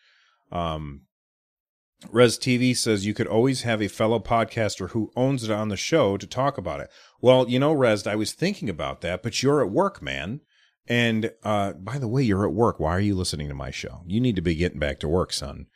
Um, 0.52 1.02
Res 2.10 2.38
TV 2.38 2.76
says 2.76 3.06
you 3.06 3.14
could 3.14 3.28
always 3.28 3.62
have 3.62 3.82
a 3.82 3.88
fellow 3.88 4.20
podcaster 4.20 4.90
who 4.90 5.12
owns 5.16 5.44
it 5.44 5.52
on 5.52 5.70
the 5.70 5.78
show 5.78 6.18
to 6.18 6.26
talk 6.26 6.58
about 6.58 6.80
it. 6.80 6.90
Well, 7.20 7.48
you 7.48 7.60
know, 7.60 7.74
Res, 7.74 8.08
I 8.08 8.16
was 8.16 8.34
thinking 8.34 8.70
about 8.70 9.02
that, 9.02 9.22
but 9.22 9.44
you're 9.44 9.62
at 9.62 9.70
work, 9.70 10.02
man. 10.02 10.42
And 10.88 11.32
uh, 11.44 11.74
by 11.74 12.00
the 12.00 12.08
way, 12.08 12.24
you're 12.24 12.46
at 12.46 12.54
work. 12.54 12.80
Why 12.80 12.92
are 12.92 13.00
you 13.00 13.16
listening 13.16 13.50
to 13.50 13.54
my 13.54 13.70
show? 13.70 14.02
You 14.08 14.20
need 14.20 14.36
to 14.36 14.42
be 14.42 14.56
getting 14.56 14.80
back 14.80 15.00
to 15.02 15.08
work, 15.08 15.32
son. 15.32 15.68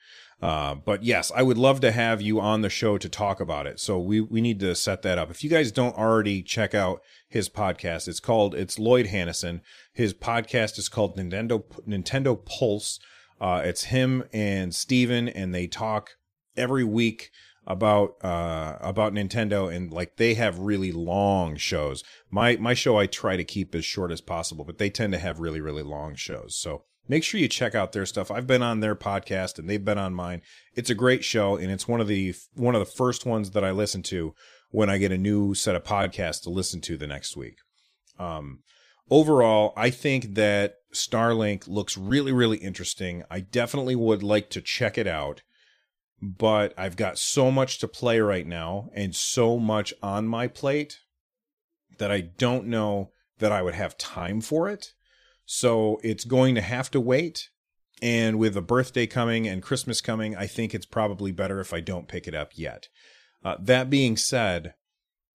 Uh, 0.46 0.76
but 0.76 1.04
yes, 1.04 1.32
I 1.36 1.42
would 1.42 1.58
love 1.58 1.80
to 1.80 1.92
have 1.92 2.22
you 2.22 2.40
on 2.40 2.62
the 2.62 2.70
show 2.70 3.00
to 3.00 3.10
talk 3.10 3.40
about 3.40 3.66
it. 3.66 3.80
So 3.80 3.98
we 3.98 4.22
we 4.22 4.42
need 4.42 4.60
to 4.60 4.76
set 4.76 5.02
that 5.02 5.18
up. 5.18 5.32
If 5.32 5.44
you 5.44 5.50
guys 5.50 5.72
don't 5.72 5.98
already 5.98 6.44
check 6.44 6.76
out 6.76 7.02
his 7.28 7.50
podcast, 7.50 8.08
it's 8.08 8.20
called 8.20 8.54
it's 8.54 8.78
Lloyd 8.78 9.08
Hannison. 9.08 9.62
His 9.92 10.14
podcast 10.14 10.78
is 10.78 10.88
called 10.88 11.18
Nintendo 11.18 11.64
Nintendo 11.88 12.46
Pulse. 12.46 13.00
Uh, 13.42 13.64
it's 13.66 13.86
him 13.86 14.24
and 14.32 14.76
Steven, 14.76 15.28
and 15.28 15.52
they 15.52 15.66
talk 15.66 16.12
every 16.56 16.84
week 16.84 17.32
about 17.66 18.24
uh 18.24 18.78
about 18.82 19.14
Nintendo 19.14 19.76
and 19.76 19.92
like 19.92 20.18
they 20.18 20.36
have 20.36 20.60
really 20.60 20.92
long 20.92 21.56
shows. 21.56 22.04
My 22.30 22.56
my 22.58 22.76
show 22.76 23.00
I 23.00 23.08
try 23.08 23.36
to 23.36 23.44
keep 23.44 23.74
as 23.74 23.84
short 23.84 24.12
as 24.12 24.22
possible, 24.22 24.64
but 24.64 24.78
they 24.78 24.92
tend 24.92 25.12
to 25.14 25.20
have 25.20 25.40
really 25.40 25.60
really 25.60 25.82
long 25.82 26.14
shows. 26.14 26.56
So 26.56 26.84
make 27.08 27.24
sure 27.24 27.40
you 27.40 27.48
check 27.48 27.76
out 27.76 27.92
their 27.92 28.06
stuff. 28.06 28.32
I've 28.32 28.48
been 28.48 28.64
on 28.64 28.80
their 28.80 28.96
podcast 28.96 29.60
and 29.60 29.70
they've 29.70 29.84
been 29.84 29.98
on 29.98 30.14
mine. 30.14 30.42
It's 30.76 30.90
a 30.90 30.96
great 30.96 31.24
show 31.24 31.56
and 31.56 31.72
it's 31.72 31.88
one 31.88 32.02
of 32.02 32.08
the 32.08 32.34
one 32.54 32.76
of 32.76 32.80
the 32.80 32.86
first 32.86 33.26
ones 33.26 33.52
that 33.52 33.64
I 33.64 33.72
listen 33.72 34.04
to 34.04 34.34
when 34.72 34.90
I 34.90 34.98
get 34.98 35.12
a 35.12 35.18
new 35.18 35.54
set 35.54 35.76
of 35.76 35.84
podcasts 35.84 36.42
to 36.44 36.50
listen 36.50 36.82
to 36.82 36.98
the 36.98 37.08
next 37.08 37.36
week. 37.38 37.58
Um, 38.20 38.60
overall, 39.10 39.74
I 39.76 39.90
think 39.90 40.36
that 40.36 40.76
Starlink 40.94 41.68
looks 41.68 41.98
really 41.98 42.32
really 42.32 42.58
interesting. 42.58 43.24
I 43.30 43.42
definitely 43.42 43.96
would 43.96 44.24
like 44.24 44.50
to 44.52 44.62
check 44.62 44.98
it 44.98 45.08
out. 45.08 45.42
But 46.22 46.74
I've 46.78 46.96
got 46.96 47.20
so 47.20 47.52
much 47.52 47.78
to 47.80 47.90
play 47.90 48.22
right 48.22 48.48
now 48.48 48.90
and 48.96 49.14
so 49.14 49.60
much 49.60 49.94
on 50.02 50.28
my 50.28 50.48
plate 50.48 51.00
that 51.98 52.10
I 52.10 52.22
don't 52.22 52.68
know 52.68 53.12
that 53.40 53.52
I 53.52 53.62
would 53.62 53.76
have 53.76 53.98
time 53.98 54.42
for 54.42 54.70
it. 54.70 54.94
So 55.46 56.00
it's 56.04 56.26
going 56.26 56.56
to 56.56 56.62
have 56.62 56.90
to 56.92 57.00
wait. 57.00 57.50
And 58.02 58.38
with 58.38 58.58
a 58.58 58.62
birthday 58.62 59.08
coming 59.08 59.48
and 59.48 59.62
Christmas 59.62 60.02
coming, 60.02 60.36
I 60.36 60.48
think 60.48 60.74
it's 60.74 60.86
probably 60.86 61.32
better 61.32 61.60
if 61.60 61.74
I 61.74 61.80
don't 61.80 62.08
pick 62.08 62.28
it 62.28 62.36
up 62.36 62.52
yet. 62.56 62.90
Uh, 63.44 63.56
that 63.60 63.90
being 63.90 64.18
said, 64.18 64.74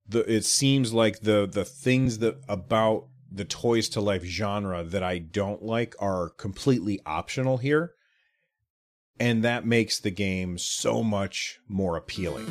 the 0.07 0.21
it 0.31 0.45
seems 0.45 0.93
like 0.93 1.21
the 1.21 1.49
the 1.51 1.65
things 1.65 2.19
that 2.19 2.41
about 2.49 3.07
the 3.31 3.45
toys 3.45 3.89
to 3.91 4.01
life 4.01 4.25
genre 4.25 4.83
that 4.83 5.03
I 5.03 5.19
don't 5.19 5.63
like 5.63 5.95
are 6.01 6.31
completely 6.31 7.01
optional 7.07 7.59
here. 7.59 7.93
And 9.19 9.45
that 9.45 9.67
makes 9.67 10.01
the 10.01 10.11
game 10.11 10.59
so 10.59 11.03
much 11.03 11.61
more 11.69 11.97
appealing. 11.97 12.47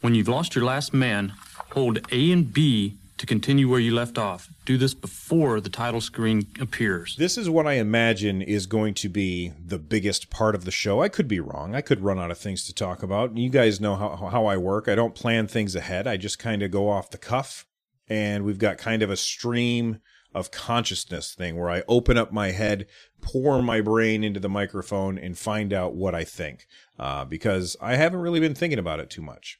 When 0.00 0.14
you've 0.14 0.28
lost 0.28 0.54
your 0.54 0.64
last 0.64 0.92
man, 0.92 1.34
hold 1.72 2.00
A 2.10 2.32
and 2.32 2.52
B 2.52 2.98
to 3.18 3.26
continue 3.26 3.68
where 3.68 3.80
you 3.80 3.94
left 3.94 4.18
off. 4.18 4.50
Do 4.64 4.76
this 4.76 4.94
before 4.94 5.60
the 5.60 5.70
title 5.70 6.00
screen 6.00 6.46
appears. 6.60 7.16
This 7.16 7.38
is 7.38 7.48
what 7.48 7.66
I 7.66 7.74
imagine 7.74 8.42
is 8.42 8.66
going 8.66 8.94
to 8.94 9.08
be 9.08 9.52
the 9.58 9.78
biggest 9.78 10.28
part 10.30 10.54
of 10.54 10.64
the 10.64 10.70
show. 10.70 11.00
I 11.00 11.08
could 11.08 11.28
be 11.28 11.40
wrong. 11.40 11.74
I 11.74 11.80
could 11.80 12.00
run 12.00 12.18
out 12.18 12.30
of 12.30 12.38
things 12.38 12.64
to 12.66 12.74
talk 12.74 13.02
about. 13.02 13.36
You 13.36 13.48
guys 13.48 13.80
know 13.80 13.96
how, 13.96 14.16
how 14.16 14.46
I 14.46 14.56
work. 14.56 14.88
I 14.88 14.94
don't 14.94 15.14
plan 15.14 15.46
things 15.46 15.74
ahead. 15.74 16.06
I 16.06 16.16
just 16.16 16.38
kind 16.38 16.62
of 16.62 16.70
go 16.70 16.88
off 16.88 17.10
the 17.10 17.18
cuff. 17.18 17.64
And 18.08 18.44
we've 18.44 18.58
got 18.58 18.78
kind 18.78 19.02
of 19.02 19.10
a 19.10 19.16
stream 19.16 20.00
of 20.34 20.50
consciousness 20.50 21.34
thing 21.34 21.56
where 21.56 21.70
I 21.70 21.82
open 21.88 22.18
up 22.18 22.30
my 22.30 22.50
head, 22.50 22.86
pour 23.22 23.62
my 23.62 23.80
brain 23.80 24.22
into 24.22 24.38
the 24.38 24.50
microphone, 24.50 25.18
and 25.18 25.36
find 25.36 25.72
out 25.72 25.94
what 25.94 26.14
I 26.14 26.24
think. 26.24 26.66
Uh, 26.98 27.24
because 27.24 27.76
I 27.80 27.96
haven't 27.96 28.20
really 28.20 28.40
been 28.40 28.54
thinking 28.54 28.78
about 28.78 29.00
it 29.00 29.08
too 29.08 29.22
much. 29.22 29.58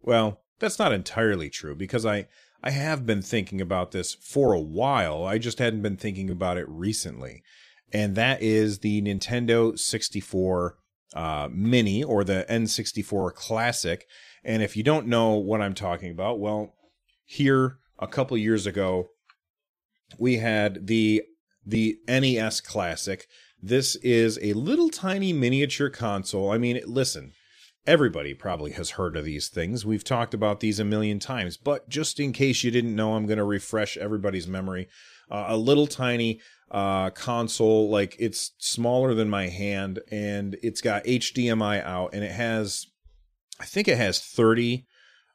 Well, 0.00 0.40
that's 0.58 0.78
not 0.78 0.92
entirely 0.92 1.50
true 1.50 1.74
because 1.74 2.06
I 2.06 2.26
I 2.66 2.70
have 2.70 3.04
been 3.04 3.20
thinking 3.20 3.60
about 3.60 3.90
this 3.90 4.14
for 4.14 4.54
a 4.54 4.60
while. 4.60 5.24
I 5.24 5.36
just 5.36 5.58
hadn't 5.58 5.82
been 5.82 5.98
thinking 5.98 6.30
about 6.30 6.56
it 6.56 6.66
recently. 6.66 7.42
And 7.92 8.16
that 8.16 8.40
is 8.40 8.78
the 8.78 9.02
Nintendo 9.02 9.78
64 9.78 10.78
uh, 11.14 11.48
Mini 11.52 12.02
or 12.02 12.24
the 12.24 12.46
N64 12.48 13.34
Classic. 13.34 14.06
And 14.42 14.62
if 14.62 14.78
you 14.78 14.82
don't 14.82 15.06
know 15.06 15.34
what 15.34 15.60
I'm 15.60 15.74
talking 15.74 16.10
about, 16.10 16.40
well, 16.40 16.74
here 17.26 17.80
a 17.98 18.06
couple 18.06 18.38
years 18.38 18.66
ago, 18.66 19.10
we 20.18 20.38
had 20.38 20.86
the 20.86 21.22
the 21.66 21.98
NES 22.08 22.62
Classic. 22.62 23.26
This 23.62 23.96
is 23.96 24.38
a 24.40 24.54
little 24.54 24.88
tiny 24.88 25.34
miniature 25.34 25.90
console. 25.90 26.50
I 26.50 26.58
mean, 26.58 26.80
listen, 26.86 27.32
Everybody 27.86 28.32
probably 28.32 28.72
has 28.72 28.90
heard 28.90 29.14
of 29.14 29.26
these 29.26 29.48
things. 29.48 29.84
We've 29.84 30.04
talked 30.04 30.32
about 30.32 30.60
these 30.60 30.78
a 30.78 30.84
million 30.84 31.18
times, 31.18 31.58
but 31.58 31.86
just 31.88 32.18
in 32.18 32.32
case 32.32 32.64
you 32.64 32.70
didn't 32.70 32.96
know, 32.96 33.14
I'm 33.14 33.26
going 33.26 33.38
to 33.38 33.44
refresh 33.44 33.98
everybody's 33.98 34.48
memory. 34.48 34.88
Uh, 35.30 35.46
a 35.48 35.56
little 35.56 35.86
tiny 35.86 36.40
uh, 36.70 37.10
console, 37.10 37.90
like 37.90 38.16
it's 38.18 38.52
smaller 38.58 39.12
than 39.12 39.28
my 39.28 39.48
hand, 39.48 40.00
and 40.10 40.56
it's 40.62 40.80
got 40.80 41.04
HDMI 41.04 41.84
out, 41.84 42.14
and 42.14 42.24
it 42.24 42.32
has, 42.32 42.86
I 43.60 43.66
think 43.66 43.86
it 43.86 43.98
has 43.98 44.18
30 44.18 44.86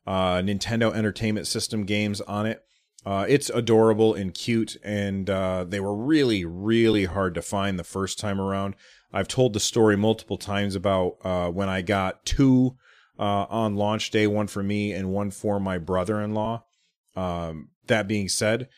uh, 0.07 0.37
Nintendo 0.37 0.91
Entertainment 0.91 1.45
System 1.45 1.85
games 1.85 2.19
on 2.21 2.47
it. 2.47 2.63
Uh, 3.05 3.25
it's 3.29 3.49
adorable 3.51 4.15
and 4.15 4.33
cute, 4.33 4.75
and 4.83 5.29
uh, 5.29 5.65
they 5.67 5.79
were 5.79 5.95
really, 5.95 6.45
really 6.45 7.05
hard 7.05 7.35
to 7.35 7.41
find 7.41 7.77
the 7.77 7.83
first 7.83 8.19
time 8.19 8.41
around. 8.41 8.75
I've 9.11 9.27
told 9.27 9.53
the 9.53 9.59
story 9.59 9.95
multiple 9.95 10.37
times 10.37 10.75
about 10.75 11.17
uh, 11.23 11.49
when 11.49 11.69
I 11.69 11.81
got 11.81 12.25
two 12.25 12.77
uh, 13.17 13.45
on 13.49 13.75
launch 13.75 14.11
day, 14.11 14.27
one 14.27 14.47
for 14.47 14.63
me 14.63 14.93
and 14.93 15.11
one 15.11 15.31
for 15.31 15.59
my 15.59 15.77
brother 15.77 16.21
in 16.21 16.33
law. 16.33 16.63
Um, 17.15 17.69
that 17.87 18.07
being 18.07 18.29
said, 18.29 18.69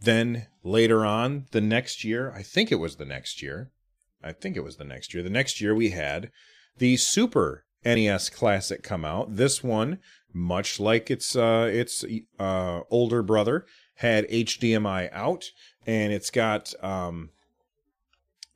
then 0.00 0.46
later 0.62 1.04
on, 1.04 1.46
the 1.52 1.60
next 1.60 2.02
year, 2.02 2.32
I 2.34 2.42
think 2.42 2.72
it 2.72 2.76
was 2.76 2.96
the 2.96 3.04
next 3.04 3.42
year, 3.42 3.70
I 4.22 4.32
think 4.32 4.56
it 4.56 4.64
was 4.64 4.76
the 4.76 4.84
next 4.84 5.12
year, 5.14 5.22
the 5.22 5.30
next 5.30 5.60
year 5.60 5.74
we 5.74 5.90
had 5.90 6.30
the 6.78 6.96
Super 6.96 7.64
NES 7.84 8.30
Classic 8.30 8.82
come 8.82 9.04
out. 9.04 9.36
This 9.36 9.62
one, 9.62 9.98
much 10.32 10.80
like 10.80 11.10
its 11.10 11.36
uh, 11.36 11.70
its 11.72 12.04
uh, 12.38 12.80
older 12.90 13.22
brother, 13.22 13.66
had 13.96 14.28
HDMI 14.28 15.10
out, 15.12 15.50
and 15.86 16.12
it's 16.12 16.30
got 16.30 16.72
um, 16.82 17.30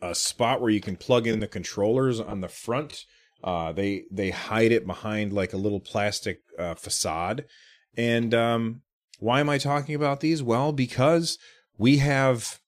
a 0.00 0.14
spot 0.14 0.60
where 0.60 0.70
you 0.70 0.80
can 0.80 0.96
plug 0.96 1.26
in 1.26 1.40
the 1.40 1.48
controllers 1.48 2.20
on 2.20 2.40
the 2.40 2.48
front. 2.48 3.04
Uh, 3.42 3.72
they 3.72 4.04
they 4.10 4.30
hide 4.30 4.72
it 4.72 4.86
behind 4.86 5.32
like 5.32 5.52
a 5.52 5.58
little 5.58 5.80
plastic 5.80 6.40
uh, 6.58 6.74
facade. 6.74 7.44
And 7.96 8.34
um, 8.34 8.82
why 9.18 9.40
am 9.40 9.48
I 9.48 9.58
talking 9.58 9.94
about 9.94 10.20
these? 10.20 10.42
Well, 10.42 10.72
because 10.72 11.38
we 11.76 11.98
have 11.98 12.58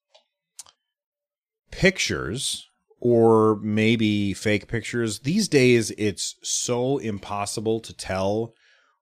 pictures 1.71 2.67
or 2.99 3.57
maybe 3.61 4.33
fake 4.33 4.67
pictures. 4.67 5.19
These 5.19 5.47
days, 5.47 5.91
it's 5.97 6.35
so 6.43 6.99
impossible 6.99 7.79
to 7.81 7.93
tell 7.93 8.53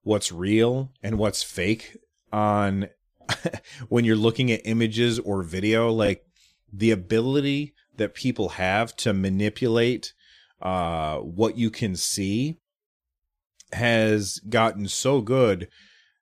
what's 0.04 0.32
real 0.32 0.94
and 1.04 1.18
what's 1.18 1.44
fake 1.44 1.98
on 2.32 2.88
when 3.90 4.06
you're 4.06 4.16
looking 4.16 4.52
at 4.52 4.62
images 4.64 5.20
or 5.20 5.44
video. 5.44 5.92
Like 5.92 6.24
the 6.72 6.92
ability 6.92 7.74
that 7.98 8.14
people 8.14 8.50
have 8.50 8.96
to 8.98 9.14
manipulate 9.14 10.14
uh, 10.62 11.18
what 11.18 11.58
you 11.58 11.70
can 11.70 11.96
see 11.96 12.58
has 13.72 14.40
gotten 14.50 14.88
so 14.88 15.22
good 15.22 15.68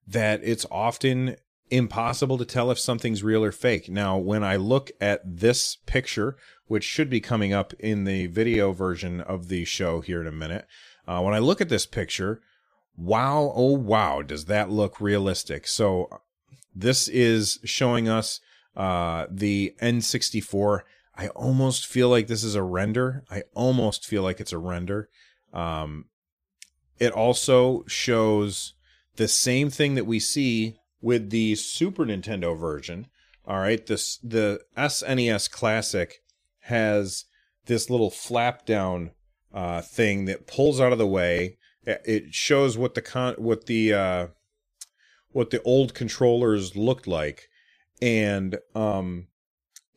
that 0.05 0.41
it's 0.43 0.65
often 0.71 1.35
impossible 1.69 2.37
to 2.37 2.45
tell 2.45 2.71
if 2.71 2.79
something's 2.79 3.23
real 3.23 3.43
or 3.43 3.51
fake. 3.51 3.89
Now, 3.89 4.17
when 4.17 4.43
I 4.43 4.55
look 4.55 4.91
at 5.01 5.21
this 5.25 5.77
picture, 5.85 6.37
which 6.67 6.83
should 6.83 7.09
be 7.09 7.19
coming 7.19 7.53
up 7.53 7.73
in 7.79 8.05
the 8.05 8.27
video 8.27 8.71
version 8.71 9.21
of 9.21 9.47
the 9.47 9.65
show 9.65 10.01
here 10.01 10.21
in 10.21 10.27
a 10.27 10.31
minute, 10.31 10.65
uh, 11.07 11.21
when 11.21 11.33
I 11.33 11.39
look 11.39 11.61
at 11.61 11.69
this 11.69 11.85
picture, 11.85 12.41
wow, 12.95 13.51
oh 13.55 13.73
wow, 13.73 14.21
does 14.21 14.45
that 14.45 14.69
look 14.69 14.99
realistic? 15.01 15.67
So, 15.67 16.09
this 16.75 17.07
is 17.07 17.59
showing 17.63 18.07
us 18.07 18.39
uh, 18.77 19.25
the 19.29 19.75
N64 19.81 20.83
I 21.17 21.29
almost 21.29 21.87
feel 21.87 22.09
like 22.09 22.27
this 22.27 22.43
is 22.43 22.53
a 22.53 22.61
render. 22.61 23.23
I 23.29 23.43
almost 23.55 24.05
feel 24.05 24.21
like 24.21 24.39
it's 24.39 24.53
a 24.53 24.59
render. 24.59 25.09
Um, 25.51 26.05
it 26.99 27.11
also 27.11 27.83
shows 27.87 28.73
the 29.15 29.27
same 29.27 29.71
thing 29.71 29.95
that 29.95 30.05
we 30.05 30.19
see 30.19 30.77
with 31.01 31.31
the 31.31 31.55
Super 31.55 32.05
Nintendo 32.05 32.57
version. 32.57 33.07
All 33.47 33.57
right, 33.57 33.83
this 33.83 34.17
the 34.17 34.61
SNES 34.77 35.49
Classic 35.49 36.21
has 36.61 37.25
this 37.65 37.89
little 37.89 38.11
flap 38.11 38.65
down 38.65 39.11
uh, 39.51 39.81
thing 39.81 40.25
that 40.25 40.45
pulls 40.45 40.79
out 40.79 40.91
of 40.91 40.97
the 40.99 41.07
way. 41.07 41.57
It 41.83 42.33
shows 42.33 42.77
what 42.77 42.93
the 42.93 43.01
con 43.01 43.35
what 43.37 43.65
the 43.65 43.93
uh, 43.93 44.27
what 45.31 45.49
the 45.49 45.63
old 45.63 45.95
controllers 45.95 46.75
looked 46.75 47.07
like, 47.07 47.47
and 48.01 48.57
um, 48.75 49.27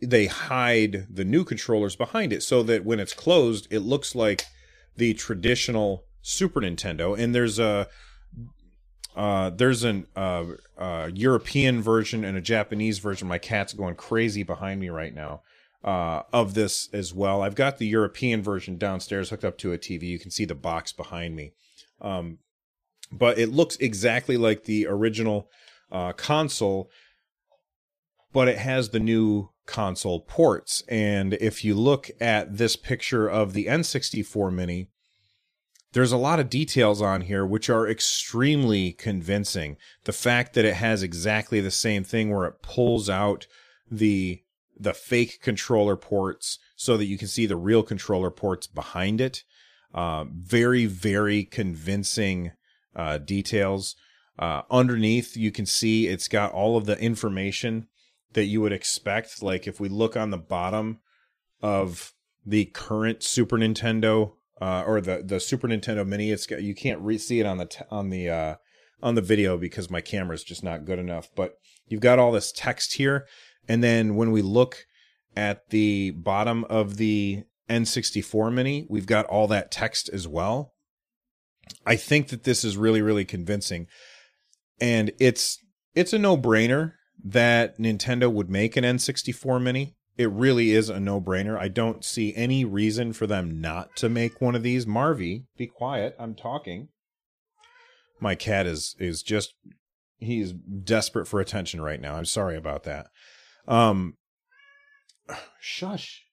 they 0.01 0.27
hide 0.27 1.07
the 1.11 1.25
new 1.25 1.45
controllers 1.45 1.97
behind 1.97 2.33
it 2.33 2.43
so 2.43 2.63
that 2.63 2.85
when 2.85 3.01
it's 3.01 3.13
closed, 3.13 3.67
it 3.71 3.81
looks 3.81 4.15
like 4.15 4.45
the 4.97 5.15
traditional 5.15 6.05
Super 6.23 6.61
Nintendo. 6.61 7.19
And 7.19 7.35
there's 7.35 7.59
a 7.59 7.89
uh, 9.17 9.51
there's 9.51 9.83
an 9.83 10.07
uh, 10.15 10.45
uh, 10.79 11.11
European 11.13 11.83
version 11.83 12.25
and 12.25 12.37
a 12.37 12.41
Japanese 12.41 13.01
version. 13.01 13.27
My 13.27 13.39
cat's 13.39 13.73
going 13.73 13.97
crazy 13.97 14.43
behind 14.43 14.81
me 14.81 14.89
right 14.89 15.15
now. 15.15 15.43
Uh, 15.83 16.23
of 16.31 16.53
this 16.53 16.91
as 16.93 17.15
well. 17.15 17.41
I've 17.41 17.55
got 17.55 17.79
the 17.79 17.87
European 17.87 18.43
version 18.43 18.77
downstairs 18.77 19.31
hooked 19.31 19.47
up 19.47 19.57
to 19.59 19.73
a 19.73 19.79
TV. 19.79 20.03
You 20.03 20.19
can 20.19 20.31
see 20.31 20.45
the 20.45 20.55
box 20.55 20.93
behind 20.93 21.35
me. 21.35 21.55
Um, 22.03 22.37
but 23.11 23.39
it 23.39 23.49
looks 23.49 23.77
exactly 23.77 24.37
like 24.37 24.65
the 24.65 24.87
original 24.87 25.49
uh, 25.91 26.13
console, 26.13 26.91
but 28.33 28.49
it 28.49 28.59
has 28.59 28.91
the 28.91 29.01
new 29.01 29.51
console 29.67 30.21
ports. 30.21 30.83
And 30.89 31.35
if 31.35 31.65
you 31.65 31.75
look 31.75 32.11
at 32.21 32.57
this 32.57 32.77
picture 32.77 33.29
of 33.29 33.53
the 33.53 33.67
N64 33.67 34.53
Mini, 34.53 34.89
there's 35.93 36.13
a 36.13 36.17
lot 36.17 36.39
of 36.39 36.51
details 36.51 37.03
on 37.03 37.23
here 37.23 37.45
which 37.45 37.69
are 37.69 37.89
extremely 37.89 38.93
convincing. 38.93 39.77
The 40.05 40.13
fact 40.13 40.55
that 40.55 40.65
it 40.65 40.75
has 40.75 41.03
exactly 41.03 41.61
the 41.61 41.71
same 41.71 42.05
thing 42.05 42.31
where 42.31 42.47
it 42.47 42.63
pulls 42.63 43.09
out 43.11 43.47
the 43.91 44.43
the 44.79 44.95
fake 44.95 45.41
controller 45.43 45.95
ports 45.95 46.59
so 46.75 46.97
that 46.97 47.05
you 47.05 47.19
can 47.19 47.29
see 47.29 47.45
the 47.45 47.57
real 47.57 47.83
controller 47.83 48.31
ports 48.31 48.67
behind 48.67 49.21
it. 49.21 49.45
Uh, 49.93 50.25
very, 50.33 50.87
very 50.87 51.45
convincing 51.45 52.53
uh, 52.97 53.19
details. 53.19 53.95
Uh, 54.39 54.63
underneath, 54.71 55.37
you 55.37 55.51
can 55.51 55.67
see 55.67 56.07
it's 56.07 56.29
got 56.29 56.53
all 56.53 56.79
of 56.79 56.87
the 56.87 56.99
information 56.99 57.89
that 58.33 58.45
you 58.45 58.61
would 58.61 58.73
expect. 58.73 59.43
Like 59.43 59.67
if 59.67 59.81
we 59.81 59.89
look 59.89 60.17
on 60.17 60.31
the 60.31 60.39
bottom 60.39 61.01
of 61.63 62.13
the 62.45 62.67
current 62.67 63.23
Super 63.23 63.59
Nintendo 63.59 64.33
uh, 64.61 64.85
or 64.87 65.01
the 65.01 65.23
the 65.25 65.41
Super 65.41 65.69
Nintendo 65.69 66.07
Mini, 66.07 66.31
it's 66.31 66.47
got 66.47 66.63
you 66.63 66.75
can't 66.75 67.01
re- 67.01 67.19
see 67.19 67.41
it 67.41 67.47
on 67.47 67.59
the 67.59 67.67
t- 67.67 67.85
on 67.91 68.11
the 68.11 68.29
uh, 68.29 68.55
on 69.03 69.15
the 69.15 69.23
video 69.23 69.57
because 69.57 69.91
my 69.91 70.01
camera 70.01 70.35
is 70.35 70.45
just 70.45 70.63
not 70.63 70.85
good 70.85 70.99
enough. 70.99 71.29
But 71.35 71.55
you've 71.87 72.01
got 72.01 72.19
all 72.19 72.33
this 72.33 72.53
text 72.53 72.95
here, 72.95 73.27
and 73.69 73.83
then 73.83 74.17
when 74.17 74.31
we 74.31 74.43
look 74.43 74.87
at 75.37 75.71
the 75.71 76.11
bottom 76.11 76.65
of 76.65 76.97
the 76.97 77.45
N64 77.69 78.53
Mini, 78.53 78.87
we've 78.89 79.07
got 79.07 79.27
all 79.27 79.47
that 79.49 79.71
text 79.71 80.11
as 80.13 80.27
well. 80.27 80.75
I 81.87 81.97
think 81.97 82.29
that 82.29 82.45
this 82.45 82.65
is 82.65 82.77
really 82.77 83.01
really 83.01 83.25
convincing, 83.25 83.87
and 84.81 85.13
it's 85.19 85.59
it's 85.95 86.13
a 86.13 86.19
no 86.19 86.37
brainer 86.37 86.95
that 87.25 87.79
Nintendo 87.79 88.31
would 88.31 88.51
make 88.51 88.77
an 88.77 88.85
N64 88.85 89.63
mini. 89.63 89.95
It 90.17 90.31
really 90.31 90.73
is 90.73 90.89
a 90.89 91.01
no 91.01 91.21
brainer. 91.21 91.59
I 91.59 91.69
don't 91.69 92.05
see 92.05 92.35
any 92.35 92.65
reason 92.65 93.13
for 93.13 93.27
them 93.27 93.61
not 93.61 93.97
to 93.97 94.09
make 94.09 94.41
one 94.41 94.55
of 94.55 94.63
these. 94.63 94.85
Marvy, 94.85 95.45
be 95.57 95.67
quiet. 95.67 96.15
I'm 96.19 96.35
talking. 96.35 96.89
My 98.21 98.35
cat 98.35 98.67
is 98.67 98.95
is 98.99 99.23
just 99.23 99.55
he's 100.19 100.53
desperate 100.53 101.27
for 101.27 101.41
attention 101.41 101.81
right 101.81 102.01
now. 102.01 102.17
I'm 102.17 102.27
sorry 102.27 102.57
about 102.57 102.83
that. 102.85 103.07
Um 103.67 104.19
shush. 105.61 106.25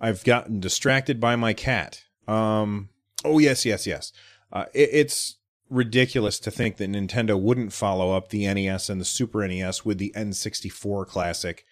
I've 0.00 0.24
gotten 0.24 0.60
distracted 0.60 1.20
by 1.20 1.36
my 1.36 1.52
cat. 1.52 2.04
Um 2.26 2.88
oh 3.24 3.38
yes, 3.38 3.66
yes, 3.66 3.86
yes. 3.86 4.12
Uh, 4.52 4.64
it, 4.72 4.88
it's 4.92 5.36
ridiculous 5.70 6.38
to 6.40 6.50
think 6.50 6.76
that 6.76 6.90
Nintendo 6.90 7.40
wouldn't 7.40 7.72
follow 7.72 8.14
up 8.14 8.28
the 8.28 8.52
NES 8.52 8.90
and 8.90 9.00
the 9.00 9.04
Super 9.04 9.46
NES 9.46 9.84
with 9.84 9.98
the 9.98 10.12
N64 10.16 11.06
classic. 11.06 11.64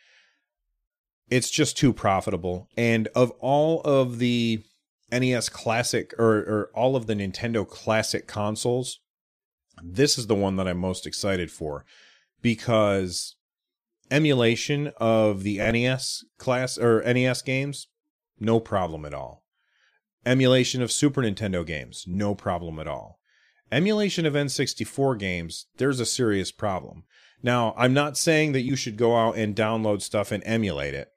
It's 1.28 1.50
just 1.50 1.76
too 1.76 1.93
profitable. 1.93 2.69
And 2.76 3.09
of 3.09 3.33
all 3.40 3.83
of 3.83 4.19
the 4.19 4.62
NES 5.11 5.49
classic 5.49 6.14
or, 6.19 6.37
or 6.38 6.71
all 6.75 6.97
of 6.97 7.07
the 7.07 7.14
Nintendo 7.14 7.69
classic 7.69 8.26
consoles, 8.26 9.00
this 9.83 10.17
is 10.17 10.26
the 10.26 10.35
one 10.35 10.57
that 10.57 10.69
I'm 10.69 10.78
most 10.78 11.07
excited 11.07 11.50
for 11.50 11.85
because 12.40 13.37
emulation 14.11 14.93
of 14.99 15.43
the 15.43 15.59
NES 15.59 16.25
class 16.38 16.78
or 16.78 17.02
NES 17.02 17.43
games, 17.43 17.88
no 18.38 18.61
problem 18.61 19.05
at 19.05 19.14
all. 19.14 19.45
Emulation 20.25 20.83
of 20.83 20.93
Super 20.93 21.23
Nintendo 21.23 21.67
games, 21.67 22.05
no 22.07 22.35
problem 22.35 22.78
at 22.78 22.87
all. 22.88 23.19
Emulation 23.71 24.25
of 24.27 24.35
N64 24.35 25.19
games, 25.19 25.67
there's 25.77 26.01
a 26.01 26.07
serious 26.07 26.51
problem. 26.51 27.05
Now, 27.43 27.75
I'm 27.77 27.95
not 27.95 28.17
saying 28.17 28.53
that 28.53 28.63
you 28.65 28.77
should 28.77 28.97
go 28.97 29.17
out 29.17 29.37
and 29.37 29.55
download 29.55 30.03
stuff 30.03 30.33
and 30.33 30.43
emulate 30.47 30.95
it, 30.95 31.09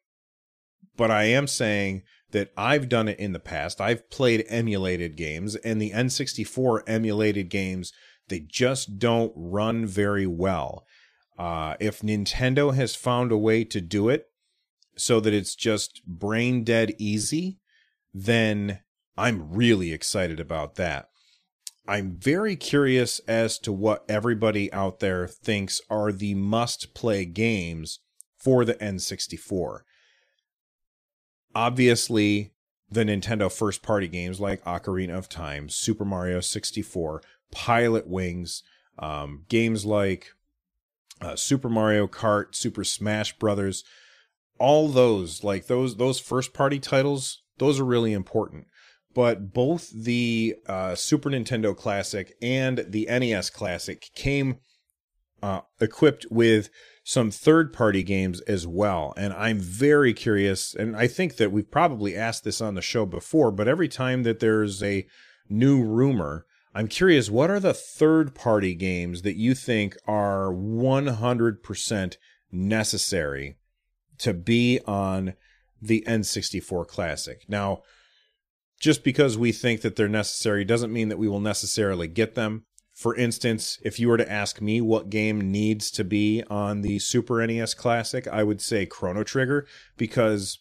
but 0.96 1.10
I 1.10 1.24
am 1.24 1.48
saying 1.48 2.04
that 2.32 2.52
I've 2.56 2.90
done 2.90 3.08
it 3.08 3.20
in 3.20 3.34
the 3.34 3.40
past. 3.40 3.82
I've 3.82 4.10
played 4.10 4.46
emulated 4.48 5.18
games, 5.18 5.56
and 5.58 5.82
the 5.82 5.92
N64 5.92 6.84
emulated 6.88 7.50
games, 7.50 7.92
they 8.28 8.40
just 8.40 9.00
don't 9.00 9.34
run 9.36 9.86
very 9.86 10.28
well. 10.28 10.86
Uh, 11.38 11.76
if 11.80 12.02
Nintendo 12.02 12.74
has 12.76 12.96
found 12.96 13.32
a 13.32 13.38
way 13.38 13.64
to 13.64 13.82
do 13.82 14.10
it 14.10 14.28
so 14.96 15.20
that 15.20 15.34
it's 15.34 15.56
just 15.56 16.02
brain 16.06 16.64
dead 16.64 16.94
easy, 17.00 17.58
then 18.14 18.80
I'm 19.18 19.52
really 19.54 19.92
excited 19.92 20.40
about 20.40 20.76
that. 20.76 21.10
I'm 21.88 22.12
very 22.12 22.56
curious 22.56 23.20
as 23.28 23.58
to 23.60 23.72
what 23.72 24.06
everybody 24.08 24.72
out 24.72 25.00
there 25.00 25.28
thinks 25.28 25.82
are 25.90 26.12
the 26.12 26.36
must 26.36 26.94
play 26.94 27.26
games 27.26 28.00
for 28.38 28.64
the 28.64 28.76
N64. 28.76 29.80
Obviously, 31.56 32.54
the 32.90 33.04
Nintendo 33.04 33.52
first 33.52 33.82
party 33.82 34.08
games 34.08 34.40
like 34.40 34.64
Ocarina 34.64 35.18
of 35.18 35.28
Time, 35.28 35.70
Super 35.70 36.06
Mario 36.06 36.40
64, 36.40 37.24
Pilot 37.52 38.08
Wings, 38.08 38.64
um, 39.00 39.46
games 39.50 39.86
like 39.86 40.28
uh, 41.20 41.36
Super 41.36 41.70
Mario 41.70 42.08
Kart, 42.08 42.54
Super 42.56 42.84
Smash 42.84 43.38
Brothers, 43.38 43.84
all 44.60 44.88
those 44.88 45.44
like 45.44 45.66
those 45.66 45.98
those 45.98 46.20
first 46.20 46.54
party 46.54 46.80
titles, 46.80 47.42
those 47.58 47.80
are 47.80 47.86
really 47.86 48.14
important 48.14 48.68
but 49.14 49.54
both 49.54 49.90
the 49.92 50.56
uh, 50.68 50.96
Super 50.96 51.30
Nintendo 51.30 51.76
Classic 51.76 52.34
and 52.42 52.86
the 52.88 53.06
NES 53.10 53.50
Classic 53.50 54.10
came 54.16 54.58
uh, 55.42 55.62
equipped 55.80 56.26
with 56.30 56.70
some 57.04 57.32
third 57.32 57.74
party 57.74 58.04
games 58.04 58.42
as 58.42 58.68
well. 58.68 59.14
And 59.18 59.34
I'm 59.34 59.60
very 59.60 60.14
curious, 60.14 60.76
and 60.76 60.96
I 60.96 61.08
think 61.08 61.38
that 61.38 61.52
we've 61.52 61.70
probably 61.70 62.16
asked 62.16 62.44
this 62.44 62.62
on 62.62 62.76
the 62.76 62.82
show 62.82 63.06
before, 63.06 63.52
but 63.52 63.68
every 63.68 63.88
time 63.88 64.24
that 64.24 64.40
there's 64.40 64.84
a 64.84 65.08
new 65.50 65.84
rumor, 65.84 66.46
I'm 66.74 66.88
curious 66.88 67.30
what 67.30 67.50
are 67.50 67.60
the 67.60 67.74
third 67.74 68.36
party 68.36 68.76
games 68.76 69.24
that 69.24 69.36
you 69.36 69.56
think 69.56 69.98
are 70.08 70.54
100% 70.54 72.16
necessary 72.52 73.58
to 74.20 74.34
be 74.34 74.80
on 74.86 75.34
the 75.82 76.04
N64 76.08 76.88
Classic? 76.88 77.44
Now, 77.50 77.82
just 78.82 79.04
because 79.04 79.38
we 79.38 79.52
think 79.52 79.82
that 79.82 79.96
they're 79.96 80.10
necessary 80.10 80.66
doesn't 80.66 80.92
mean 80.92 81.10
that 81.10 81.20
we 81.20 81.28
will 81.28 81.40
necessarily 81.40 82.08
get 82.08 82.34
them. 82.34 82.66
For 82.94 83.16
instance, 83.16 83.80
if 83.84 84.00
you 84.00 84.10
were 84.10 84.18
to 84.18 84.30
ask 84.30 84.60
me 84.60 84.82
what 84.82 85.10
game 85.10 85.52
needs 85.52 85.92
to 85.92 86.04
be 86.04 86.44
on 86.50 86.82
the 86.82 87.00
Super 87.00 87.46
NES 87.46 87.76
Classic, 87.76 88.28
I 88.28 88.44
would 88.44 88.60
say 88.60 88.86
Chrono 88.86 89.24
Trigger 89.24 89.68
because 89.98 90.60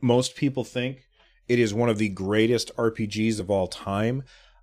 most 0.00 0.36
people 0.36 0.62
think 0.62 1.00
it 1.48 1.58
is 1.58 1.74
one 1.74 1.88
of 1.88 1.98
the 1.98 2.10
greatest 2.10 2.74
RPGs 2.76 3.40
of 3.40 3.50
all 3.50 3.66
time. 3.66 4.22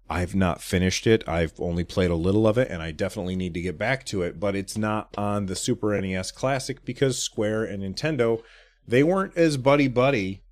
I've 0.10 0.36
not 0.36 0.62
finished 0.62 1.06
it. 1.06 1.28
I've 1.28 1.60
only 1.60 1.84
played 1.84 2.12
a 2.12 2.16
little 2.16 2.48
of 2.48 2.58
it 2.58 2.70
and 2.70 2.82
I 2.82 2.92
definitely 2.92 3.36
need 3.36 3.54
to 3.56 3.62
get 3.62 3.78
back 3.78 4.06
to 4.06 4.22
it, 4.22 4.40
but 4.40 4.56
it's 4.56 4.78
not 4.78 5.14
on 5.18 5.48
the 5.48 5.56
Super 5.56 6.00
NES 6.00 6.32
Classic 6.32 6.86
because 6.86 7.22
Square 7.22 7.66
and 7.66 7.84
Nintendo, 7.84 8.42
they 8.88 9.04
weren't 9.04 9.36
as 9.36 9.58
buddy 9.58 9.88
buddy 9.88 10.44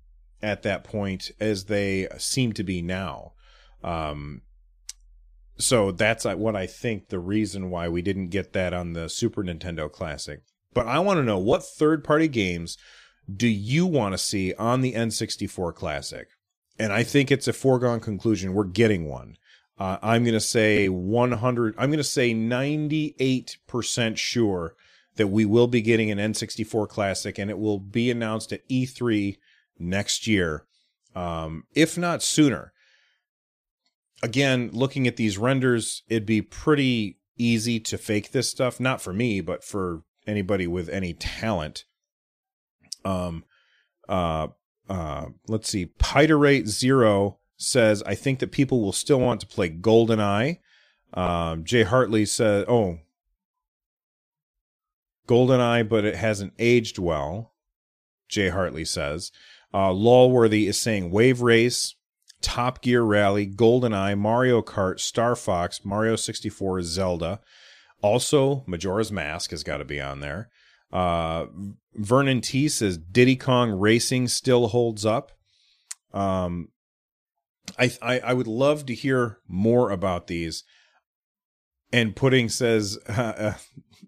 at 0.42 0.62
that 0.62 0.84
point 0.84 1.30
as 1.40 1.64
they 1.64 2.08
seem 2.18 2.52
to 2.54 2.62
be 2.62 2.82
now. 2.82 3.32
Um, 3.82 4.42
so 5.58 5.90
that's 5.90 6.26
uh, 6.26 6.34
what 6.34 6.54
I 6.56 6.66
think 6.66 7.08
the 7.08 7.18
reason 7.18 7.70
why 7.70 7.88
we 7.88 8.02
didn't 8.02 8.28
get 8.28 8.52
that 8.52 8.74
on 8.74 8.92
the 8.92 9.08
Super 9.08 9.42
Nintendo 9.42 9.90
Classic. 9.90 10.40
But 10.74 10.86
I 10.86 10.98
want 10.98 11.18
to 11.18 11.24
know 11.24 11.38
what 11.38 11.64
third 11.64 12.04
party 12.04 12.28
games 12.28 12.76
do 13.34 13.48
you 13.48 13.86
want 13.86 14.12
to 14.12 14.18
see 14.18 14.52
on 14.54 14.82
the 14.82 14.92
N64 14.92 15.74
Classic? 15.74 16.28
And 16.78 16.92
I 16.92 17.02
think 17.02 17.30
it's 17.30 17.48
a 17.48 17.54
foregone 17.54 18.00
conclusion. 18.00 18.52
We're 18.52 18.64
getting 18.64 19.08
one. 19.08 19.36
Uh, 19.78 19.96
I'm 20.02 20.24
going 20.24 20.34
to 20.34 20.40
say 20.40 20.88
100, 20.88 21.74
I'm 21.78 21.90
going 21.90 21.98
to 21.98 22.04
say 22.04 22.32
98% 22.34 24.16
sure 24.16 24.74
that 25.16 25.28
we 25.28 25.44
will 25.44 25.66
be 25.66 25.82
getting 25.82 26.10
an 26.10 26.18
N64 26.18 26.88
Classic 26.88 27.38
and 27.38 27.50
it 27.50 27.58
will 27.58 27.78
be 27.78 28.10
announced 28.10 28.52
at 28.52 28.66
E3 28.68 29.36
next 29.78 30.26
year, 30.26 30.64
um, 31.14 31.64
if 31.74 31.96
not 31.96 32.22
sooner. 32.22 32.72
Again, 34.22 34.70
looking 34.72 35.06
at 35.06 35.16
these 35.16 35.38
renders, 35.38 36.02
it'd 36.08 36.26
be 36.26 36.42
pretty 36.42 37.18
easy 37.36 37.78
to 37.80 37.98
fake 37.98 38.32
this 38.32 38.48
stuff. 38.48 38.80
Not 38.80 39.00
for 39.02 39.12
me, 39.12 39.40
but 39.40 39.62
for 39.62 40.02
anybody 40.26 40.66
with 40.66 40.88
any 40.88 41.12
talent. 41.12 41.84
Um, 43.04 43.44
uh, 44.08 44.48
uh, 44.88 45.26
let's 45.48 45.68
see. 45.68 45.86
Piterate 45.98 46.66
Zero 46.66 47.38
says, 47.56 48.02
I 48.04 48.14
think 48.14 48.38
that 48.40 48.52
people 48.52 48.80
will 48.80 48.92
still 48.92 49.20
want 49.20 49.40
to 49.40 49.46
play 49.46 49.70
GoldenEye. 49.70 50.58
Um, 51.14 51.64
Jay 51.64 51.82
Hartley 51.82 52.26
says, 52.26 52.64
oh, 52.68 52.98
GoldenEye, 55.28 55.88
but 55.88 56.04
it 56.04 56.16
hasn't 56.16 56.54
aged 56.58 56.98
well. 56.98 57.54
Jay 58.28 58.48
Hartley 58.48 58.84
says. 58.84 59.30
Uh, 59.76 59.92
Lawworthy 59.92 60.66
is 60.66 60.80
saying 60.80 61.10
Wave 61.10 61.42
Race, 61.42 61.94
Top 62.40 62.80
Gear 62.80 63.02
Rally, 63.02 63.46
GoldenEye, 63.46 64.16
Mario 64.16 64.62
Kart, 64.62 64.98
Star 65.00 65.36
Fox, 65.36 65.84
Mario 65.84 66.16
64, 66.16 66.80
Zelda. 66.80 67.40
Also, 68.00 68.64
Majora's 68.66 69.12
Mask 69.12 69.50
has 69.50 69.62
got 69.62 69.76
to 69.76 69.84
be 69.84 70.00
on 70.00 70.20
there. 70.20 70.48
Uh, 70.90 71.44
Vernon 71.94 72.40
T 72.40 72.70
says 72.70 72.96
Diddy 72.96 73.36
Kong 73.36 73.70
Racing 73.70 74.28
still 74.28 74.68
holds 74.68 75.04
up. 75.04 75.32
Um, 76.14 76.68
I, 77.78 77.92
I, 78.00 78.20
I 78.20 78.32
would 78.32 78.46
love 78.46 78.86
to 78.86 78.94
hear 78.94 79.40
more 79.46 79.90
about 79.90 80.26
these. 80.26 80.64
And 81.92 82.16
Pudding 82.16 82.48
says 82.48 82.96
uh, 83.08 83.54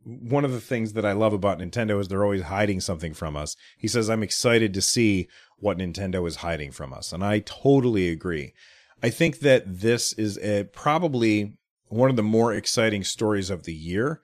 one 0.09 0.47
of 0.47 0.53
the 0.53 0.61
things 0.61 0.94
that 0.94 1.05
I 1.05 1.12
love 1.12 1.35
about 1.35 1.59
Nintendo 1.59 2.01
is 2.01 2.09
they're 2.09 2.25
always 2.25 2.44
hiding 2.44 2.81
something 2.81 3.12
from 3.12 3.37
us. 3.37 3.57
He 3.77 3.88
says 3.88 4.09
I'm 4.09 4.23
excited 4.23 4.73
to 4.73 4.81
see 4.81 5.29
what 5.59 5.77
Nintendo 5.77 6.27
is 6.27 6.37
hiding 6.37 6.73
from 6.73 6.94
us. 6.94 7.12
And 7.12 7.23
I 7.23 7.40
totally 7.40 8.09
agree. 8.09 8.55
I 9.03 9.11
think 9.11 9.40
that 9.40 9.64
this 9.66 10.14
is 10.14 10.38
a, 10.38 10.64
probably 10.64 11.59
one 11.88 12.09
of 12.09 12.16
the 12.16 12.23
more 12.23 12.55
exciting 12.55 13.05
stories 13.05 13.51
of 13.51 13.64
the 13.64 13.75
year. 13.75 14.23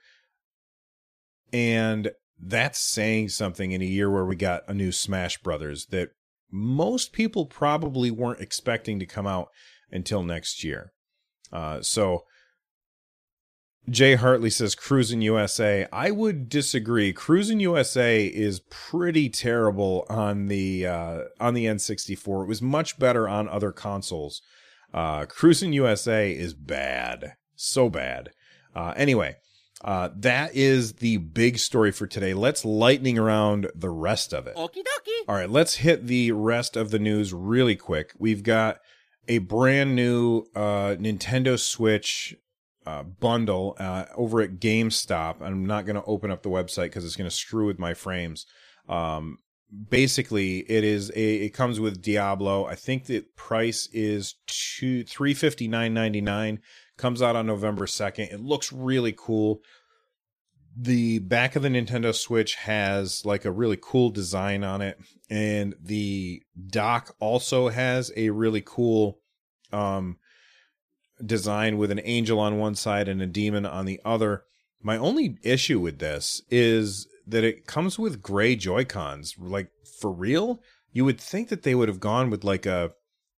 And 1.53 2.11
that's 2.39 2.79
saying 2.79 3.29
something 3.29 3.71
in 3.71 3.81
a 3.81 3.85
year 3.85 4.09
where 4.09 4.25
we 4.25 4.35
got 4.35 4.67
a 4.67 4.73
new 4.73 4.91
Smash 4.91 5.37
Brothers 5.37 5.85
that 5.87 6.09
most 6.51 7.13
people 7.13 7.45
probably 7.45 8.09
weren't 8.09 8.41
expecting 8.41 8.97
to 8.99 9.05
come 9.05 9.27
out 9.27 9.49
until 9.91 10.23
next 10.23 10.63
year. 10.63 10.93
Uh, 11.53 11.81
so 11.81 12.23
Jay 13.89 14.15
Hartley 14.15 14.49
says 14.49 14.75
Cruis'n 14.75 15.21
USA. 15.21 15.87
I 15.93 16.11
would 16.11 16.49
disagree. 16.49 17.13
Cruis'n 17.13 17.61
USA 17.61 18.25
is 18.25 18.61
pretty 18.69 19.29
terrible 19.29 20.05
on 20.09 20.47
the 20.47 20.87
uh, 20.87 21.19
on 21.39 21.53
the 21.53 21.65
N64. 21.65 22.43
It 22.43 22.47
was 22.47 22.61
much 22.61 22.97
better 22.97 23.27
on 23.29 23.47
other 23.47 23.71
consoles. 23.71 24.41
Uh, 24.93 25.25
Cruis'n 25.25 25.73
USA 25.73 26.31
is 26.31 26.53
bad, 26.53 27.33
so 27.55 27.89
bad. 27.89 28.31
Uh, 28.75 28.93
anyway, 28.95 29.35
Uh, 29.83 30.09
that 30.15 30.55
is 30.55 30.93
the 30.93 31.17
big 31.17 31.59
story 31.59 31.91
for 31.91 32.07
today. 32.07 32.33
Let's 32.33 32.65
lightning 32.65 33.19
around 33.19 33.69
the 33.75 33.89
rest 33.91 34.33
of 34.33 34.47
it. 34.47 34.55
Okie 34.55 34.77
dokie. 34.81 35.27
All 35.27 35.35
right, 35.35 35.49
let's 35.49 35.75
hit 35.75 36.07
the 36.07 36.31
rest 36.31 36.75
of 36.75 36.89
the 36.89 36.97
news 36.97 37.33
really 37.33 37.75
quick. 37.75 38.13
We've 38.17 38.41
got 38.41 38.79
a 39.27 39.39
brand 39.39 39.95
new 39.95 40.45
uh, 40.55 40.95
Nintendo 40.97 41.59
Switch 41.59 42.35
uh, 42.85 43.03
bundle 43.03 43.75
uh, 43.79 44.05
over 44.15 44.41
at 44.41 44.59
GameStop. 44.59 45.41
I'm 45.41 45.65
not 45.65 45.85
going 45.85 45.95
to 45.95 46.03
open 46.03 46.31
up 46.31 46.43
the 46.43 46.49
website 46.49 46.85
because 46.85 47.05
it's 47.05 47.15
going 47.15 47.29
to 47.29 47.35
screw 47.35 47.65
with 47.65 47.79
my 47.79 47.93
frames. 47.93 48.45
Um, 48.87 49.39
basically, 49.89 50.59
it 50.59 50.83
is 50.83 51.09
a 51.15 51.35
it 51.45 51.49
comes 51.53 51.79
with 51.79 52.01
Diablo. 52.01 52.65
I 52.65 52.75
think 52.75 53.05
the 53.05 53.21
price 53.35 53.89
is 53.91 54.35
two 54.47 55.03
three 55.03 55.33
fifty 55.33 55.67
nine 55.67 55.93
ninety 55.93 56.21
nine. 56.21 56.59
Comes 56.97 57.21
out 57.21 57.35
on 57.35 57.47
November 57.47 57.87
second. 57.87 58.29
It 58.31 58.39
looks 58.39 58.71
really 58.71 59.13
cool. 59.17 59.61
The 60.77 61.19
back 61.19 61.55
of 61.55 61.63
the 61.63 61.69
Nintendo 61.69 62.13
Switch 62.13 62.55
has 62.55 63.25
like 63.25 63.45
a 63.45 63.51
really 63.51 63.77
cool 63.81 64.09
design 64.09 64.63
on 64.63 64.81
it, 64.81 64.99
and 65.29 65.73
the 65.81 66.43
dock 66.67 67.15
also 67.19 67.69
has 67.69 68.11
a 68.15 68.29
really 68.29 68.61
cool 68.61 69.19
um 69.71 70.17
design 71.23 71.77
with 71.77 71.91
an 71.91 72.01
angel 72.03 72.39
on 72.39 72.57
one 72.57 72.75
side 72.75 73.07
and 73.07 73.21
a 73.21 73.27
demon 73.27 73.65
on 73.65 73.85
the 73.85 74.01
other. 74.03 74.43
My 74.81 74.97
only 74.97 75.37
issue 75.43 75.79
with 75.79 75.99
this 75.99 76.41
is 76.49 77.07
that 77.27 77.43
it 77.43 77.65
comes 77.65 77.97
with 77.97 78.21
gray 78.21 78.55
Joy 78.55 78.85
Cons. 78.85 79.35
Like 79.37 79.69
for 79.99 80.11
real, 80.11 80.61
you 80.91 81.05
would 81.05 81.19
think 81.19 81.49
that 81.49 81.63
they 81.63 81.75
would 81.75 81.89
have 81.89 81.99
gone 81.99 82.29
with 82.29 82.43
like 82.43 82.65
a 82.65 82.91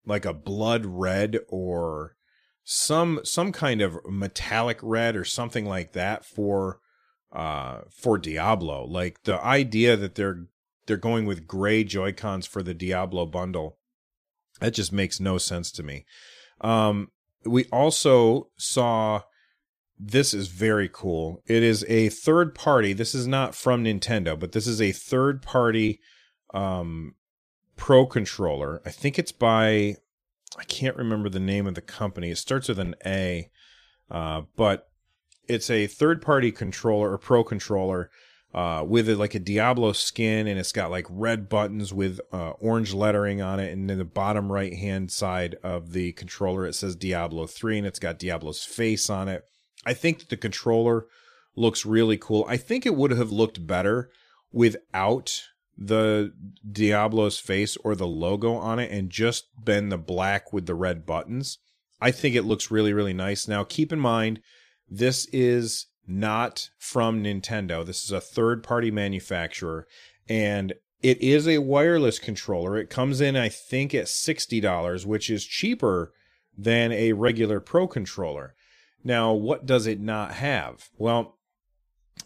like 0.05 0.25
a 0.25 0.33
blood 0.33 0.85
red 0.85 1.39
or 1.49 2.15
some 2.63 3.19
some 3.23 3.51
kind 3.51 3.81
of 3.81 3.97
metallic 4.07 4.79
red 4.81 5.15
or 5.15 5.23
something 5.23 5.65
like 5.65 5.93
that 5.93 6.25
for 6.25 6.79
uh 7.31 7.81
for 7.89 8.17
Diablo. 8.17 8.85
Like 8.85 9.23
the 9.23 9.39
idea 9.43 9.95
that 9.95 10.15
they're 10.15 10.47
they're 10.85 10.97
going 10.97 11.25
with 11.25 11.47
gray 11.47 11.83
Joy 11.83 12.13
Cons 12.13 12.45
for 12.45 12.63
the 12.63 12.73
Diablo 12.73 13.25
bundle, 13.25 13.77
that 14.59 14.73
just 14.73 14.91
makes 14.91 15.19
no 15.19 15.37
sense 15.37 15.71
to 15.73 15.83
me. 15.83 16.05
Um, 16.61 17.09
we 17.45 17.65
also 17.65 18.49
saw 18.57 19.21
this 19.97 20.33
is 20.33 20.47
very 20.47 20.89
cool. 20.91 21.41
It 21.45 21.63
is 21.63 21.85
a 21.87 22.09
third 22.09 22.53
party. 22.53 22.93
This 22.93 23.15
is 23.15 23.27
not 23.27 23.55
from 23.55 23.83
Nintendo, 23.83 24.37
but 24.37 24.51
this 24.51 24.67
is 24.67 24.81
a 24.81 24.91
third 24.91 25.41
party 25.41 26.01
um, 26.53 27.15
pro 27.77 28.05
controller. 28.05 28.81
I 28.85 28.89
think 28.89 29.17
it's 29.17 29.31
by 29.31 29.95
I 30.57 30.63
can't 30.65 30.97
remember 30.97 31.29
the 31.29 31.39
name 31.39 31.67
of 31.67 31.75
the 31.75 31.81
company. 31.81 32.31
It 32.31 32.37
starts 32.37 32.67
with 32.67 32.79
an 32.79 32.95
A, 33.05 33.49
uh, 34.09 34.43
but 34.55 34.89
it's 35.47 35.69
a 35.69 35.87
third 35.87 36.21
party 36.21 36.51
controller 36.51 37.11
or 37.11 37.17
pro 37.17 37.43
controller 37.43 38.09
uh, 38.55 38.85
with 38.87 39.09
like 39.09 39.35
a 39.35 39.39
Diablo 39.39 39.91
skin, 39.91 40.47
and 40.47 40.57
it's 40.57 40.71
got 40.71 40.89
like 40.89 41.05
red 41.09 41.49
buttons 41.49 41.93
with 41.93 42.21
uh, 42.31 42.51
orange 42.51 42.93
lettering 42.93 43.41
on 43.41 43.59
it. 43.59 43.73
And 43.73 43.91
in 43.91 43.97
the 43.97 44.05
bottom 44.05 44.49
right 44.49 44.73
hand 44.73 45.11
side 45.11 45.55
of 45.61 45.91
the 45.91 46.13
controller, 46.13 46.65
it 46.65 46.73
says 46.73 46.95
Diablo 46.95 47.47
3, 47.47 47.79
and 47.79 47.85
it's 47.85 47.99
got 47.99 48.17
Diablo's 48.17 48.63
face 48.63 49.09
on 49.09 49.27
it. 49.27 49.43
I 49.85 49.93
think 49.93 50.19
that 50.19 50.29
the 50.29 50.37
controller 50.37 51.07
looks 51.57 51.85
really 51.85 52.17
cool. 52.17 52.45
I 52.47 52.55
think 52.55 52.85
it 52.85 52.95
would 52.95 53.11
have 53.11 53.29
looked 53.29 53.67
better 53.67 54.09
without 54.53 55.43
the 55.77 56.31
Diablo's 56.71 57.37
face 57.37 57.75
or 57.83 57.93
the 57.93 58.07
logo 58.07 58.53
on 58.53 58.79
it 58.79 58.89
and 58.89 59.09
just 59.09 59.47
been 59.61 59.89
the 59.89 59.97
black 59.97 60.53
with 60.53 60.65
the 60.65 60.75
red 60.75 61.05
buttons. 61.05 61.57
I 61.99 62.11
think 62.11 62.35
it 62.35 62.43
looks 62.43 62.71
really, 62.71 62.93
really 62.93 63.13
nice. 63.13 63.49
Now, 63.49 63.65
keep 63.65 63.91
in 63.91 63.99
mind, 63.99 64.39
this 64.89 65.27
is 65.33 65.87
not 66.07 66.69
from 66.77 67.23
Nintendo. 67.23 67.85
This 67.85 68.03
is 68.03 68.11
a 68.11 68.21
third 68.21 68.63
party 68.63 68.91
manufacturer 68.91 69.87
and 70.27 70.73
it 71.01 71.21
is 71.21 71.47
a 71.47 71.59
wireless 71.59 72.17
controller. 72.17 72.77
It 72.77 72.89
comes 72.89 73.21
in, 73.21 73.35
I 73.35 73.47
think, 73.47 73.93
at 73.93 74.05
$60, 74.05 75.05
which 75.05 75.29
is 75.29 75.45
cheaper 75.45 76.13
than 76.57 76.91
a 76.91 77.13
regular 77.13 77.59
Pro 77.59 77.87
controller. 77.87 78.55
Now, 79.03 79.31
what 79.33 79.67
does 79.67 79.85
it 79.85 79.99
not 79.99 80.31
have? 80.33 80.89
Well, 80.97 81.37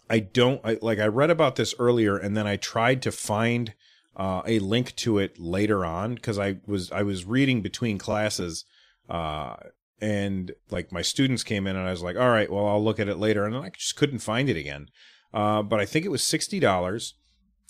I 0.08 0.20
don't 0.20 0.60
I, 0.64 0.78
like. 0.80 0.98
I 0.98 1.06
read 1.06 1.30
about 1.30 1.56
this 1.56 1.74
earlier, 1.78 2.16
and 2.16 2.36
then 2.36 2.46
I 2.46 2.56
tried 2.56 3.02
to 3.02 3.12
find 3.12 3.74
uh, 4.16 4.42
a 4.46 4.60
link 4.60 4.96
to 4.96 5.18
it 5.18 5.38
later 5.38 5.84
on 5.84 6.14
because 6.14 6.38
I 6.38 6.60
was 6.66 6.90
I 6.90 7.02
was 7.02 7.24
reading 7.26 7.60
between 7.60 7.98
classes, 7.98 8.64
uh, 9.10 9.56
and 10.00 10.52
like 10.70 10.92
my 10.92 11.02
students 11.02 11.44
came 11.44 11.66
in, 11.66 11.76
and 11.76 11.86
I 11.86 11.90
was 11.90 12.02
like, 12.02 12.16
all 12.16 12.30
right, 12.30 12.50
well, 12.50 12.66
I'll 12.66 12.82
look 12.82 13.00
at 13.00 13.08
it 13.08 13.18
later, 13.18 13.44
and 13.44 13.56
I 13.56 13.70
just 13.70 13.96
couldn't 13.96 14.20
find 14.20 14.48
it 14.48 14.56
again. 14.56 14.88
Uh, 15.32 15.62
but 15.62 15.80
I 15.80 15.84
think 15.84 16.04
it 16.04 16.10
was 16.10 16.22
sixty 16.22 16.60
dollars. 16.60 17.14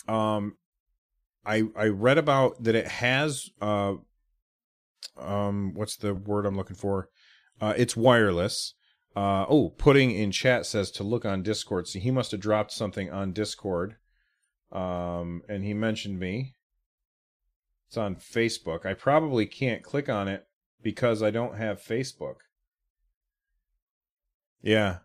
Um, 0.07 0.57
I 1.45 1.63
I 1.75 1.87
read 1.87 2.17
about 2.17 2.63
that 2.63 2.75
it 2.75 2.87
has 2.87 3.49
uh, 3.61 3.95
um, 5.17 5.73
what's 5.73 5.95
the 5.95 6.13
word 6.13 6.45
I'm 6.45 6.57
looking 6.57 6.75
for? 6.75 7.09
Uh, 7.59 7.73
it's 7.77 7.95
wireless. 7.95 8.73
Uh, 9.15 9.45
oh, 9.49 9.69
Pudding 9.77 10.11
in 10.11 10.31
chat 10.31 10.65
says 10.65 10.89
to 10.91 11.03
look 11.03 11.25
on 11.25 11.43
Discord. 11.43 11.87
So 11.87 11.99
he 11.99 12.11
must 12.11 12.31
have 12.31 12.39
dropped 12.39 12.71
something 12.71 13.11
on 13.11 13.33
Discord. 13.33 13.95
Um, 14.71 15.41
and 15.49 15.63
he 15.63 15.73
mentioned 15.73 16.17
me. 16.17 16.55
It's 17.87 17.97
on 17.97 18.15
Facebook. 18.15 18.85
I 18.85 18.93
probably 18.93 19.45
can't 19.45 19.83
click 19.83 20.07
on 20.07 20.29
it 20.29 20.45
because 20.81 21.21
I 21.21 21.31
don't 21.31 21.57
have 21.57 21.81
Facebook. 21.81 22.37
Yeah. 24.61 24.97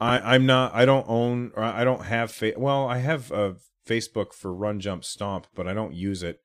I 0.00 0.34
I'm 0.34 0.46
not 0.46 0.74
I 0.74 0.84
don't 0.84 1.06
own 1.08 1.52
or 1.54 1.62
I 1.62 1.84
don't 1.84 2.04
have 2.04 2.30
fa- 2.30 2.54
well, 2.56 2.88
I 2.88 2.98
have 2.98 3.30
a 3.30 3.56
Facebook 3.86 4.32
for 4.32 4.52
Run 4.52 4.80
Jump 4.80 5.04
Stomp, 5.04 5.46
but 5.54 5.68
I 5.68 5.74
don't 5.74 5.94
use 5.94 6.22
it. 6.22 6.40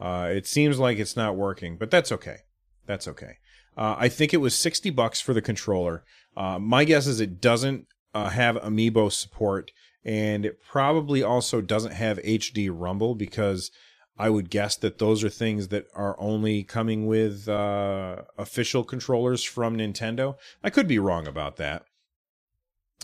Uh, 0.00 0.28
it 0.30 0.46
seems 0.46 0.78
like 0.78 0.98
it's 0.98 1.16
not 1.16 1.36
working, 1.36 1.76
but 1.76 1.90
that's 1.90 2.12
okay. 2.12 2.38
That's 2.86 3.08
okay. 3.08 3.38
Uh, 3.76 3.96
I 3.98 4.08
think 4.08 4.34
it 4.34 4.38
was 4.38 4.54
60 4.54 4.90
bucks 4.90 5.20
for 5.20 5.32
the 5.32 5.42
controller. 5.42 6.04
Uh, 6.36 6.58
my 6.58 6.84
guess 6.84 7.06
is 7.06 7.20
it 7.20 7.40
doesn't 7.40 7.86
uh, 8.14 8.28
have 8.30 8.56
amiibo 8.56 9.10
support 9.10 9.70
and 10.04 10.44
it 10.44 10.60
probably 10.60 11.22
also 11.22 11.60
doesn't 11.60 11.92
have 11.92 12.18
HD 12.18 12.68
Rumble 12.72 13.14
because 13.14 13.70
I 14.18 14.30
would 14.30 14.50
guess 14.50 14.76
that 14.76 14.98
those 14.98 15.24
are 15.24 15.30
things 15.30 15.68
that 15.68 15.86
are 15.94 16.16
only 16.18 16.64
coming 16.64 17.06
with 17.06 17.48
uh, 17.48 18.22
official 18.36 18.84
controllers 18.84 19.42
from 19.42 19.78
Nintendo. 19.78 20.36
I 20.62 20.70
could 20.70 20.86
be 20.86 20.98
wrong 20.98 21.26
about 21.26 21.56
that. 21.56 21.84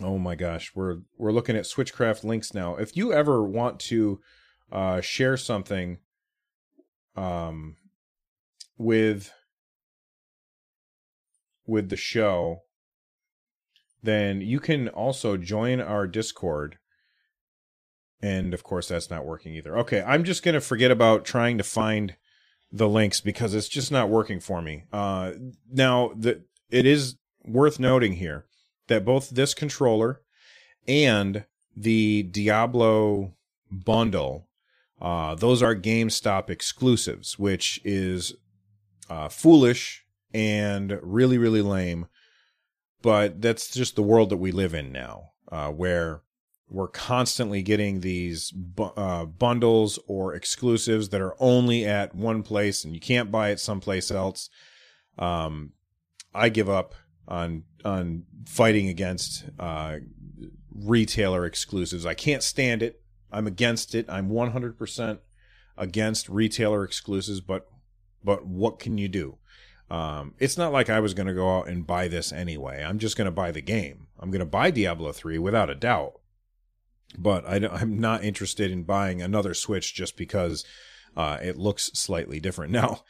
Oh 0.00 0.18
my 0.18 0.34
gosh, 0.34 0.72
we're 0.74 0.98
we're 1.16 1.32
looking 1.32 1.56
at 1.56 1.64
Switchcraft 1.64 2.24
links 2.24 2.54
now. 2.54 2.76
If 2.76 2.96
you 2.96 3.12
ever 3.12 3.42
want 3.42 3.80
to 3.80 4.20
uh, 4.70 5.00
share 5.00 5.36
something 5.36 5.98
um, 7.16 7.76
with 8.76 9.32
with 11.66 11.88
the 11.88 11.96
show, 11.96 12.62
then 14.02 14.40
you 14.40 14.60
can 14.60 14.88
also 14.88 15.36
join 15.36 15.80
our 15.80 16.06
Discord. 16.06 16.78
And 18.20 18.52
of 18.52 18.64
course, 18.64 18.88
that's 18.88 19.10
not 19.10 19.24
working 19.24 19.54
either. 19.54 19.78
Okay, 19.78 20.02
I'm 20.02 20.24
just 20.24 20.42
going 20.42 20.54
to 20.54 20.60
forget 20.60 20.90
about 20.90 21.24
trying 21.24 21.58
to 21.58 21.64
find 21.64 22.16
the 22.72 22.88
links 22.88 23.20
because 23.20 23.54
it's 23.54 23.68
just 23.68 23.92
not 23.92 24.08
working 24.08 24.40
for 24.40 24.60
me. 24.60 24.84
Uh, 24.92 25.32
now, 25.70 26.12
the, 26.16 26.42
it 26.70 26.84
is 26.84 27.16
worth 27.44 27.78
noting 27.78 28.14
here 28.14 28.46
that 28.88 29.04
both 29.04 29.30
this 29.30 29.54
controller 29.54 30.20
and 30.86 31.44
the 31.76 32.24
Diablo 32.24 33.34
bundle, 33.70 34.48
uh, 35.00 35.34
those 35.34 35.62
are 35.62 35.74
GameStop 35.74 36.50
exclusives, 36.50 37.38
which 37.38 37.80
is 37.84 38.34
uh, 39.08 39.28
foolish 39.28 40.04
and 40.34 40.98
really, 41.02 41.38
really 41.38 41.62
lame. 41.62 42.06
But 43.00 43.40
that's 43.40 43.70
just 43.70 43.94
the 43.94 44.02
world 44.02 44.30
that 44.30 44.38
we 44.38 44.50
live 44.50 44.74
in 44.74 44.90
now, 44.90 45.30
uh, 45.52 45.68
where 45.68 46.22
we're 46.70 46.88
constantly 46.88 47.62
getting 47.62 48.00
these 48.00 48.50
bu- 48.50 48.84
uh, 48.96 49.24
bundles 49.24 49.98
or 50.06 50.34
exclusives 50.34 51.08
that 51.08 51.20
are 51.20 51.34
only 51.40 51.86
at 51.86 52.14
one 52.14 52.42
place 52.42 52.84
and 52.84 52.94
you 52.94 53.00
can't 53.00 53.30
buy 53.30 53.50
it 53.50 53.60
someplace 53.60 54.10
else. 54.10 54.50
Um, 55.18 55.72
I 56.34 56.48
give 56.48 56.68
up 56.68 56.94
on 57.26 57.64
on 57.84 58.24
fighting 58.46 58.88
against 58.88 59.44
uh, 59.58 59.96
retailer 60.74 61.44
exclusives. 61.44 62.04
I 62.04 62.14
can't 62.14 62.42
stand 62.42 62.82
it. 62.82 63.00
I'm 63.32 63.46
against 63.46 63.94
it. 63.94 64.06
I'm 64.08 64.30
100% 64.30 65.18
against 65.76 66.28
retailer 66.28 66.84
exclusives. 66.84 67.40
But 67.40 67.66
but 68.22 68.46
what 68.46 68.78
can 68.78 68.98
you 68.98 69.08
do? 69.08 69.38
Um, 69.90 70.34
it's 70.38 70.58
not 70.58 70.72
like 70.72 70.90
I 70.90 71.00
was 71.00 71.14
going 71.14 71.28
to 71.28 71.34
go 71.34 71.58
out 71.58 71.68
and 71.68 71.86
buy 71.86 72.08
this 72.08 72.30
anyway. 72.30 72.84
I'm 72.84 72.98
just 72.98 73.16
going 73.16 73.26
to 73.26 73.30
buy 73.30 73.52
the 73.52 73.62
game. 73.62 74.08
I'm 74.20 74.30
going 74.30 74.40
to 74.40 74.46
buy 74.46 74.70
Diablo 74.70 75.12
3 75.12 75.38
without 75.38 75.70
a 75.70 75.74
doubt. 75.74 76.20
But 77.16 77.48
I 77.48 77.56
am 77.56 77.98
not 77.98 78.24
interested 78.24 78.70
in 78.70 78.82
buying 78.82 79.22
another 79.22 79.54
Switch 79.54 79.94
just 79.94 80.16
because 80.16 80.64
uh, 81.16 81.38
it 81.42 81.56
looks 81.56 81.90
slightly 81.94 82.40
different. 82.40 82.72
Now, 82.78 83.02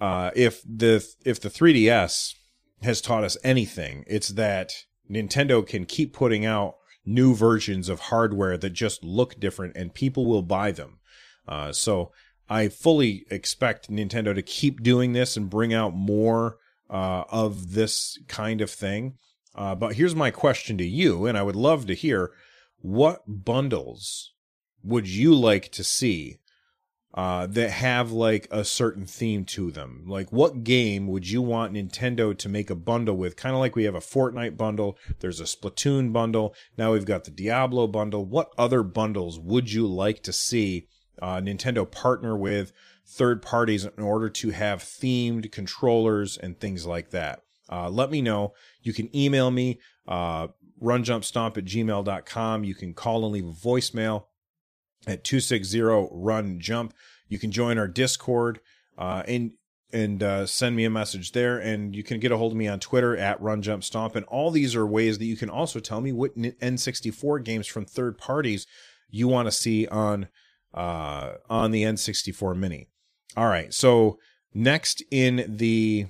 uh, 0.00 0.30
if 0.34 0.62
the 0.62 1.06
if 1.24 1.40
the 1.40 1.48
3DS 1.48 2.34
has 2.82 3.00
taught 3.00 3.24
us 3.24 3.36
anything, 3.44 4.04
it's 4.06 4.28
that 4.30 4.72
Nintendo 5.10 5.66
can 5.66 5.84
keep 5.84 6.12
putting 6.12 6.44
out 6.44 6.76
new 7.06 7.34
versions 7.34 7.88
of 7.88 8.00
hardware 8.00 8.56
that 8.56 8.70
just 8.70 9.04
look 9.04 9.38
different 9.38 9.76
and 9.76 9.94
people 9.94 10.26
will 10.26 10.42
buy 10.42 10.72
them. 10.72 10.98
Uh, 11.46 11.72
so 11.72 12.12
I 12.48 12.68
fully 12.68 13.26
expect 13.30 13.90
Nintendo 13.90 14.34
to 14.34 14.42
keep 14.42 14.82
doing 14.82 15.12
this 15.12 15.36
and 15.36 15.50
bring 15.50 15.72
out 15.72 15.94
more 15.94 16.58
uh, 16.90 17.24
of 17.30 17.72
this 17.72 18.18
kind 18.28 18.60
of 18.60 18.70
thing. 18.70 19.14
Uh, 19.54 19.74
but 19.74 19.94
here's 19.94 20.14
my 20.14 20.30
question 20.30 20.76
to 20.78 20.84
you, 20.84 21.26
and 21.26 21.38
I 21.38 21.42
would 21.42 21.56
love 21.56 21.86
to 21.86 21.94
hear 21.94 22.32
what 22.84 23.22
bundles 23.26 24.34
would 24.82 25.08
you 25.08 25.34
like 25.34 25.72
to 25.72 25.82
see 25.82 26.36
uh, 27.14 27.46
that 27.46 27.70
have 27.70 28.12
like 28.12 28.46
a 28.50 28.62
certain 28.62 29.06
theme 29.06 29.46
to 29.46 29.70
them? 29.70 30.04
Like, 30.06 30.30
what 30.30 30.64
game 30.64 31.06
would 31.06 31.26
you 31.26 31.40
want 31.40 31.72
Nintendo 31.72 32.36
to 32.36 32.48
make 32.50 32.68
a 32.68 32.74
bundle 32.74 33.16
with? 33.16 33.36
Kind 33.36 33.54
of 33.54 33.60
like 33.60 33.74
we 33.74 33.84
have 33.84 33.94
a 33.94 34.00
Fortnite 34.00 34.58
bundle, 34.58 34.98
there's 35.20 35.40
a 35.40 35.44
Splatoon 35.44 36.12
bundle, 36.12 36.54
now 36.76 36.92
we've 36.92 37.06
got 37.06 37.24
the 37.24 37.30
Diablo 37.30 37.86
bundle. 37.86 38.26
What 38.26 38.52
other 38.58 38.82
bundles 38.82 39.40
would 39.40 39.72
you 39.72 39.86
like 39.86 40.22
to 40.24 40.32
see 40.32 40.86
uh, 41.22 41.36
Nintendo 41.36 41.90
partner 41.90 42.36
with 42.36 42.70
third 43.06 43.40
parties 43.40 43.86
in 43.86 44.02
order 44.02 44.28
to 44.28 44.50
have 44.50 44.82
themed 44.82 45.50
controllers 45.50 46.36
and 46.36 46.60
things 46.60 46.84
like 46.84 47.12
that? 47.12 47.44
Uh, 47.72 47.88
let 47.88 48.10
me 48.10 48.20
know. 48.20 48.52
You 48.82 48.92
can 48.92 49.14
email 49.16 49.50
me, 49.50 49.78
uh, 50.06 50.48
runjumpstomp 50.84 51.56
at 51.56 51.64
gmail.com. 51.64 52.64
You 52.64 52.74
can 52.74 52.94
call 52.94 53.24
and 53.24 53.32
leave 53.32 53.46
a 53.46 53.52
voicemail 53.52 54.26
at 55.06 55.24
260 55.24 55.80
run 56.12 56.60
jump. 56.60 56.94
You 57.28 57.38
can 57.38 57.50
join 57.50 57.78
our 57.78 57.88
Discord 57.88 58.60
uh, 58.98 59.22
and 59.26 59.52
and 59.92 60.24
uh, 60.24 60.44
send 60.44 60.74
me 60.74 60.84
a 60.84 60.90
message 60.90 61.32
there. 61.32 61.58
And 61.58 61.94
you 61.94 62.02
can 62.02 62.18
get 62.18 62.32
a 62.32 62.36
hold 62.36 62.52
of 62.52 62.58
me 62.58 62.66
on 62.66 62.80
Twitter 62.80 63.16
at 63.16 63.40
run 63.40 63.62
jump 63.62 63.84
stomp. 63.84 64.16
And 64.16 64.26
all 64.26 64.50
these 64.50 64.74
are 64.74 64.86
ways 64.86 65.18
that 65.18 65.24
you 65.24 65.36
can 65.36 65.48
also 65.48 65.78
tell 65.78 66.00
me 66.00 66.12
what 66.12 66.36
N64 66.36 67.44
games 67.44 67.66
from 67.68 67.84
third 67.84 68.18
parties 68.18 68.66
you 69.08 69.28
want 69.28 69.46
to 69.46 69.52
see 69.52 69.86
on 69.86 70.28
uh, 70.74 71.34
on 71.48 71.70
the 71.70 71.84
N64 71.84 72.56
Mini. 72.56 72.88
All 73.36 73.46
right, 73.46 73.72
so 73.72 74.18
next 74.52 75.02
in 75.10 75.56
the 75.56 76.06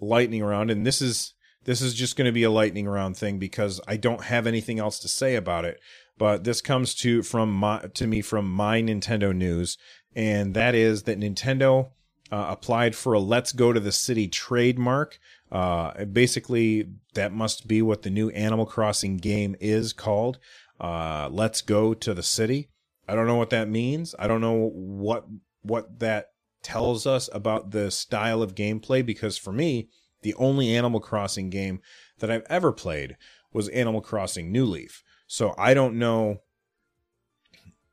lightning 0.00 0.42
round, 0.42 0.70
and 0.70 0.86
this 0.86 1.02
is 1.02 1.34
this 1.64 1.80
is 1.80 1.94
just 1.94 2.16
going 2.16 2.26
to 2.26 2.32
be 2.32 2.42
a 2.42 2.50
lightning 2.50 2.88
round 2.88 3.16
thing 3.16 3.38
because 3.38 3.80
I 3.86 3.96
don't 3.96 4.24
have 4.24 4.46
anything 4.46 4.78
else 4.78 4.98
to 5.00 5.08
say 5.08 5.36
about 5.36 5.64
it. 5.64 5.80
But 6.18 6.44
this 6.44 6.60
comes 6.60 6.94
to 6.96 7.22
from 7.22 7.52
my 7.52 7.80
to 7.94 8.06
me 8.06 8.20
from 8.20 8.50
my 8.50 8.82
Nintendo 8.82 9.34
news, 9.34 9.78
and 10.14 10.54
that 10.54 10.74
is 10.74 11.04
that 11.04 11.18
Nintendo 11.18 11.90
uh, 12.30 12.46
applied 12.50 12.94
for 12.94 13.14
a 13.14 13.18
"Let's 13.20 13.52
Go 13.52 13.72
to 13.72 13.80
the 13.80 13.92
City" 13.92 14.28
trademark. 14.28 15.18
Uh, 15.50 16.04
basically, 16.04 16.88
that 17.14 17.32
must 17.32 17.66
be 17.66 17.82
what 17.82 18.02
the 18.02 18.10
new 18.10 18.30
Animal 18.30 18.66
Crossing 18.66 19.16
game 19.16 19.56
is 19.60 19.92
called. 19.92 20.38
Uh, 20.80 21.28
Let's 21.30 21.60
Go 21.60 21.94
to 21.94 22.14
the 22.14 22.22
City. 22.22 22.68
I 23.08 23.14
don't 23.14 23.26
know 23.26 23.36
what 23.36 23.50
that 23.50 23.68
means. 23.68 24.14
I 24.18 24.28
don't 24.28 24.40
know 24.40 24.70
what 24.74 25.26
what 25.62 25.98
that 26.00 26.28
tells 26.62 27.06
us 27.06 27.28
about 27.32 27.70
the 27.70 27.90
style 27.90 28.42
of 28.42 28.54
gameplay 28.54 29.04
because 29.04 29.36
for 29.36 29.52
me, 29.52 29.88
the 30.22 30.34
only 30.34 30.74
Animal 30.74 31.00
Crossing 31.00 31.50
game 31.50 31.80
that 32.18 32.30
I've 32.30 32.46
ever 32.48 32.72
played 32.72 33.16
was 33.52 33.68
Animal 33.68 34.00
Crossing 34.00 34.50
New 34.50 34.64
Leaf. 34.64 35.02
So 35.26 35.54
I 35.58 35.74
don't 35.74 35.98
know 35.98 36.40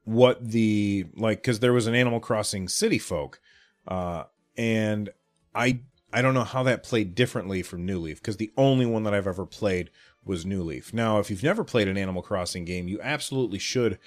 what 0.04 0.44
the 0.44 1.06
like 1.16 1.40
because 1.40 1.60
there 1.60 1.74
was 1.74 1.88
an 1.88 1.96
Animal 1.96 2.20
Crossing 2.20 2.68
City 2.68 3.00
Folk, 3.00 3.40
uh, 3.88 4.24
and 4.58 5.10
I 5.54 5.82
I 6.12 6.22
don't 6.22 6.34
know 6.34 6.44
how 6.44 6.64
that 6.64 6.84
played 6.84 7.16
differently 7.16 7.62
from 7.62 7.86
New 7.86 8.00
Leaf 8.00 8.20
because 8.20 8.38
the 8.38 8.52
only 8.58 8.86
one 8.86 9.04
that 9.04 9.14
I've 9.14 9.28
ever 9.28 9.46
played 9.46 9.90
was 10.26 10.46
New 10.46 10.64
Leaf. 10.64 10.94
Now, 10.94 11.20
if 11.20 11.30
you've 11.30 11.44
never 11.44 11.64
played 11.64 11.88
an 11.88 11.98
Animal 11.98 12.22
Crossing 12.22 12.66
game, 12.66 12.88
you 12.88 13.00
absolutely 13.02 13.60
should. 13.60 14.00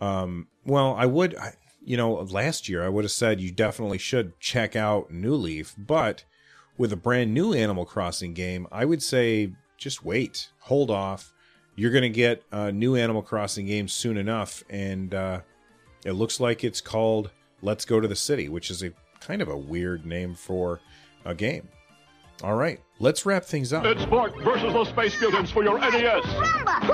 Um, 0.00 0.48
well, 0.64 0.94
I 0.94 1.06
would. 1.06 1.36
I, 1.36 1.54
you 1.82 1.96
know, 1.96 2.12
last 2.14 2.68
year 2.68 2.84
I 2.84 2.88
would 2.88 3.04
have 3.04 3.10
said 3.10 3.40
you 3.40 3.50
definitely 3.50 3.98
should 3.98 4.38
check 4.38 4.76
out 4.76 5.10
New 5.10 5.34
Leaf, 5.34 5.74
but 5.78 6.24
with 6.80 6.94
a 6.94 6.96
brand 6.96 7.34
new 7.34 7.52
Animal 7.52 7.84
Crossing 7.84 8.32
game, 8.32 8.66
I 8.72 8.86
would 8.86 9.02
say 9.02 9.52
just 9.76 10.02
wait, 10.02 10.48
hold 10.60 10.90
off. 10.90 11.34
You're 11.76 11.90
going 11.90 12.04
to 12.04 12.08
get 12.08 12.42
a 12.52 12.72
new 12.72 12.96
Animal 12.96 13.20
Crossing 13.20 13.66
game 13.66 13.86
soon 13.86 14.16
enough, 14.16 14.64
and 14.70 15.12
uh, 15.12 15.40
it 16.06 16.12
looks 16.12 16.40
like 16.40 16.64
it's 16.64 16.80
called 16.80 17.32
Let's 17.60 17.84
Go 17.84 18.00
to 18.00 18.08
the 18.08 18.16
City, 18.16 18.48
which 18.48 18.70
is 18.70 18.82
a 18.82 18.92
kind 19.20 19.42
of 19.42 19.50
a 19.50 19.56
weird 19.56 20.06
name 20.06 20.34
for 20.34 20.80
a 21.26 21.34
game. 21.34 21.68
All 22.42 22.54
right, 22.54 22.80
let's 23.00 23.26
wrap 23.26 23.44
things 23.44 23.72
up. 23.72 23.84
It's 23.84 24.04
Bart 24.06 24.34
versus 24.42 24.72
the 24.72 24.84
Space 24.86 25.20
Mutants 25.20 25.50
for 25.50 25.62
your 25.62 25.78
NES. 25.78 26.24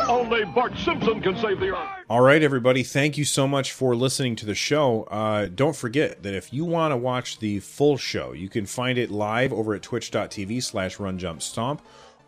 Only 0.09 0.45
Bart 0.45 0.77
Simpson 0.79 1.21
can 1.21 1.37
save 1.37 1.61
the 1.61 1.69
Earth. 1.69 1.89
All 2.11 2.21
right, 2.21 2.43
everybody, 2.43 2.83
thank 2.83 3.17
you 3.17 3.25
so 3.25 3.47
much 3.47 3.71
for 3.71 3.95
listening 3.95 4.35
to 4.37 4.47
the 4.47 4.57
show. 4.57 5.05
Uh, 5.05 5.47
don't 5.47 5.77
forget 5.77 6.25
that 6.25 6.35
if 6.35 6.53
you 6.53 6.65
want 6.65 6.93
to 6.93 6.97
watch 6.97 7.39
the 7.39 7.61
full 7.61 7.97
show, 7.97 8.33
you 8.33 8.49
can 8.49 8.67
find 8.67 8.99
it 8.99 9.11
live 9.13 9.53
over 9.53 9.75
at 9.75 9.83
twitch.tv 9.83 10.63
slash 10.65 10.97
runjumpstomp, 10.97 11.79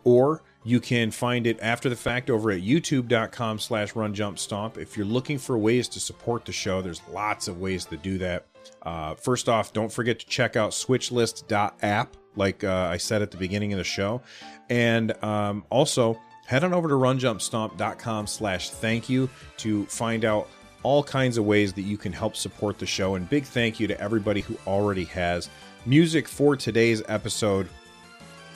or 0.05 0.41
you 0.63 0.79
can 0.79 1.11
find 1.11 1.45
it 1.45 1.59
after 1.61 1.89
the 1.89 1.95
fact 1.97 2.29
over 2.29 2.51
at 2.51 2.61
youtube.com 2.61 3.59
slash 3.59 3.93
runjumpstomp. 3.93 4.77
If 4.77 4.95
you're 4.95 5.05
looking 5.05 5.37
for 5.37 5.57
ways 5.57 5.89
to 5.89 5.99
support 5.99 6.45
the 6.45 6.53
show, 6.53 6.81
there's 6.81 7.01
lots 7.11 7.49
of 7.49 7.59
ways 7.59 7.83
to 7.85 7.97
do 7.97 8.17
that. 8.19 8.45
Uh, 8.81 9.15
first 9.15 9.49
off, 9.49 9.73
don't 9.73 9.91
forget 9.91 10.19
to 10.19 10.25
check 10.25 10.55
out 10.55 10.71
switchlist.app 10.71 12.15
like 12.35 12.63
uh, 12.63 12.89
I 12.91 12.97
said 12.97 13.21
at 13.21 13.31
the 13.31 13.37
beginning 13.37 13.73
of 13.73 13.77
the 13.77 13.83
show. 13.83 14.21
And 14.69 15.21
um, 15.23 15.65
also, 15.69 16.19
head 16.45 16.63
on 16.63 16.73
over 16.73 16.87
to 16.87 16.95
runjumpstomp.com 16.95 18.27
slash 18.27 18.69
thank 18.69 19.09
you 19.09 19.29
to 19.57 19.85
find 19.87 20.25
out 20.25 20.47
all 20.83 21.03
kinds 21.03 21.37
of 21.37 21.45
ways 21.45 21.73
that 21.73 21.81
you 21.81 21.97
can 21.97 22.13
help 22.13 22.35
support 22.35 22.79
the 22.79 22.85
show. 22.85 23.15
And 23.15 23.29
big 23.29 23.43
thank 23.43 23.79
you 23.79 23.87
to 23.87 23.99
everybody 23.99 24.41
who 24.41 24.57
already 24.65 25.05
has. 25.05 25.49
Music 25.85 26.27
for 26.27 26.55
today's 26.55 27.01
episode 27.07 27.67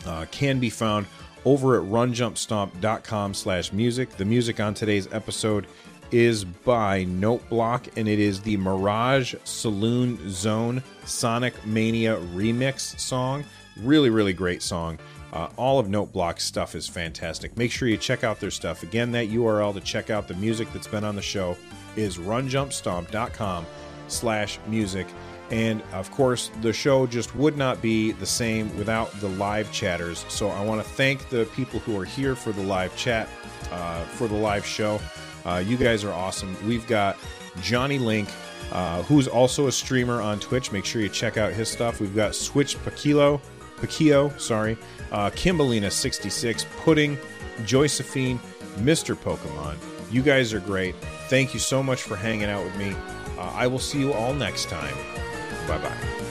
uh, 0.05 0.25
can 0.31 0.59
be 0.59 0.69
found 0.69 1.05
over 1.45 1.77
at 1.81 1.87
runjumpstomp.com 1.89 3.33
slash 3.33 3.73
music. 3.73 4.11
The 4.11 4.25
music 4.25 4.59
on 4.59 4.73
today's 4.73 5.11
episode 5.11 5.67
is 6.11 6.45
by 6.45 7.05
Noteblock, 7.05 7.97
and 7.97 8.07
it 8.07 8.19
is 8.19 8.41
the 8.41 8.55
Mirage 8.57 9.33
Saloon 9.43 10.29
Zone 10.29 10.83
Sonic 11.05 11.65
Mania 11.65 12.17
remix 12.17 12.99
song. 12.99 13.43
Really, 13.81 14.09
really 14.09 14.33
great 14.33 14.61
song. 14.61 14.99
Uh, 15.31 15.49
all 15.57 15.79
of 15.79 15.87
Noteblock's 15.87 16.43
stuff 16.43 16.75
is 16.75 16.87
fantastic. 16.87 17.57
Make 17.57 17.71
sure 17.71 17.87
you 17.87 17.97
check 17.97 18.23
out 18.23 18.39
their 18.39 18.51
stuff. 18.51 18.83
Again, 18.83 19.11
that 19.13 19.29
URL 19.29 19.73
to 19.73 19.81
check 19.81 20.11
out 20.11 20.27
the 20.27 20.35
music 20.35 20.71
that's 20.71 20.87
been 20.87 21.03
on 21.03 21.15
the 21.15 21.23
show 21.23 21.57
is 21.95 22.17
runjumpstomp.com 22.17 23.65
slash 24.07 24.59
music. 24.67 25.07
And 25.49 25.81
of 25.91 26.09
course, 26.11 26.51
the 26.61 26.71
show 26.71 27.07
just 27.07 27.35
would 27.35 27.57
not 27.57 27.81
be 27.81 28.11
the 28.11 28.25
same 28.25 28.75
without 28.77 29.11
the 29.19 29.29
live 29.29 29.71
chatters. 29.71 30.25
So 30.29 30.49
I 30.49 30.63
want 30.63 30.83
to 30.83 30.87
thank 30.87 31.29
the 31.29 31.45
people 31.55 31.79
who 31.79 31.99
are 31.99 32.05
here 32.05 32.35
for 32.35 32.51
the 32.51 32.63
live 32.63 32.95
chat, 32.95 33.27
uh, 33.71 34.03
for 34.03 34.27
the 34.27 34.35
live 34.35 34.65
show. 34.65 34.99
Uh, 35.45 35.63
you 35.65 35.77
guys 35.77 36.03
are 36.03 36.13
awesome. 36.13 36.55
We've 36.67 36.87
got 36.87 37.17
Johnny 37.61 37.99
Link, 37.99 38.29
uh, 38.71 39.03
who's 39.03 39.27
also 39.27 39.67
a 39.67 39.71
streamer 39.71 40.21
on 40.21 40.39
Twitch. 40.39 40.71
Make 40.71 40.85
sure 40.85 41.01
you 41.01 41.09
check 41.09 41.37
out 41.37 41.53
his 41.53 41.69
stuff. 41.69 41.99
We've 41.99 42.15
got 42.15 42.33
Switch 42.35 42.77
Paquilo, 42.77 43.41
Paquio, 43.83 44.39
sorry, 44.39 44.77
uh, 45.11 45.29
Kimbalina66, 45.31 46.65
Pudding, 46.83 47.17
Josephine, 47.65 48.39
Mr. 48.77 49.13
Pokemon. 49.15 49.75
You 50.09 50.21
guys 50.21 50.53
are 50.53 50.61
great. 50.61 50.95
Thank 51.27 51.53
you 51.53 51.59
so 51.59 51.83
much 51.83 52.01
for 52.01 52.15
hanging 52.15 52.45
out 52.45 52.63
with 52.63 52.77
me. 52.77 52.95
Uh, 53.37 53.51
I 53.53 53.67
will 53.67 53.79
see 53.79 53.99
you 53.99 54.13
all 54.13 54.33
next 54.33 54.69
time. 54.69 54.95
Bye 55.67 55.79
bye. 55.79 56.22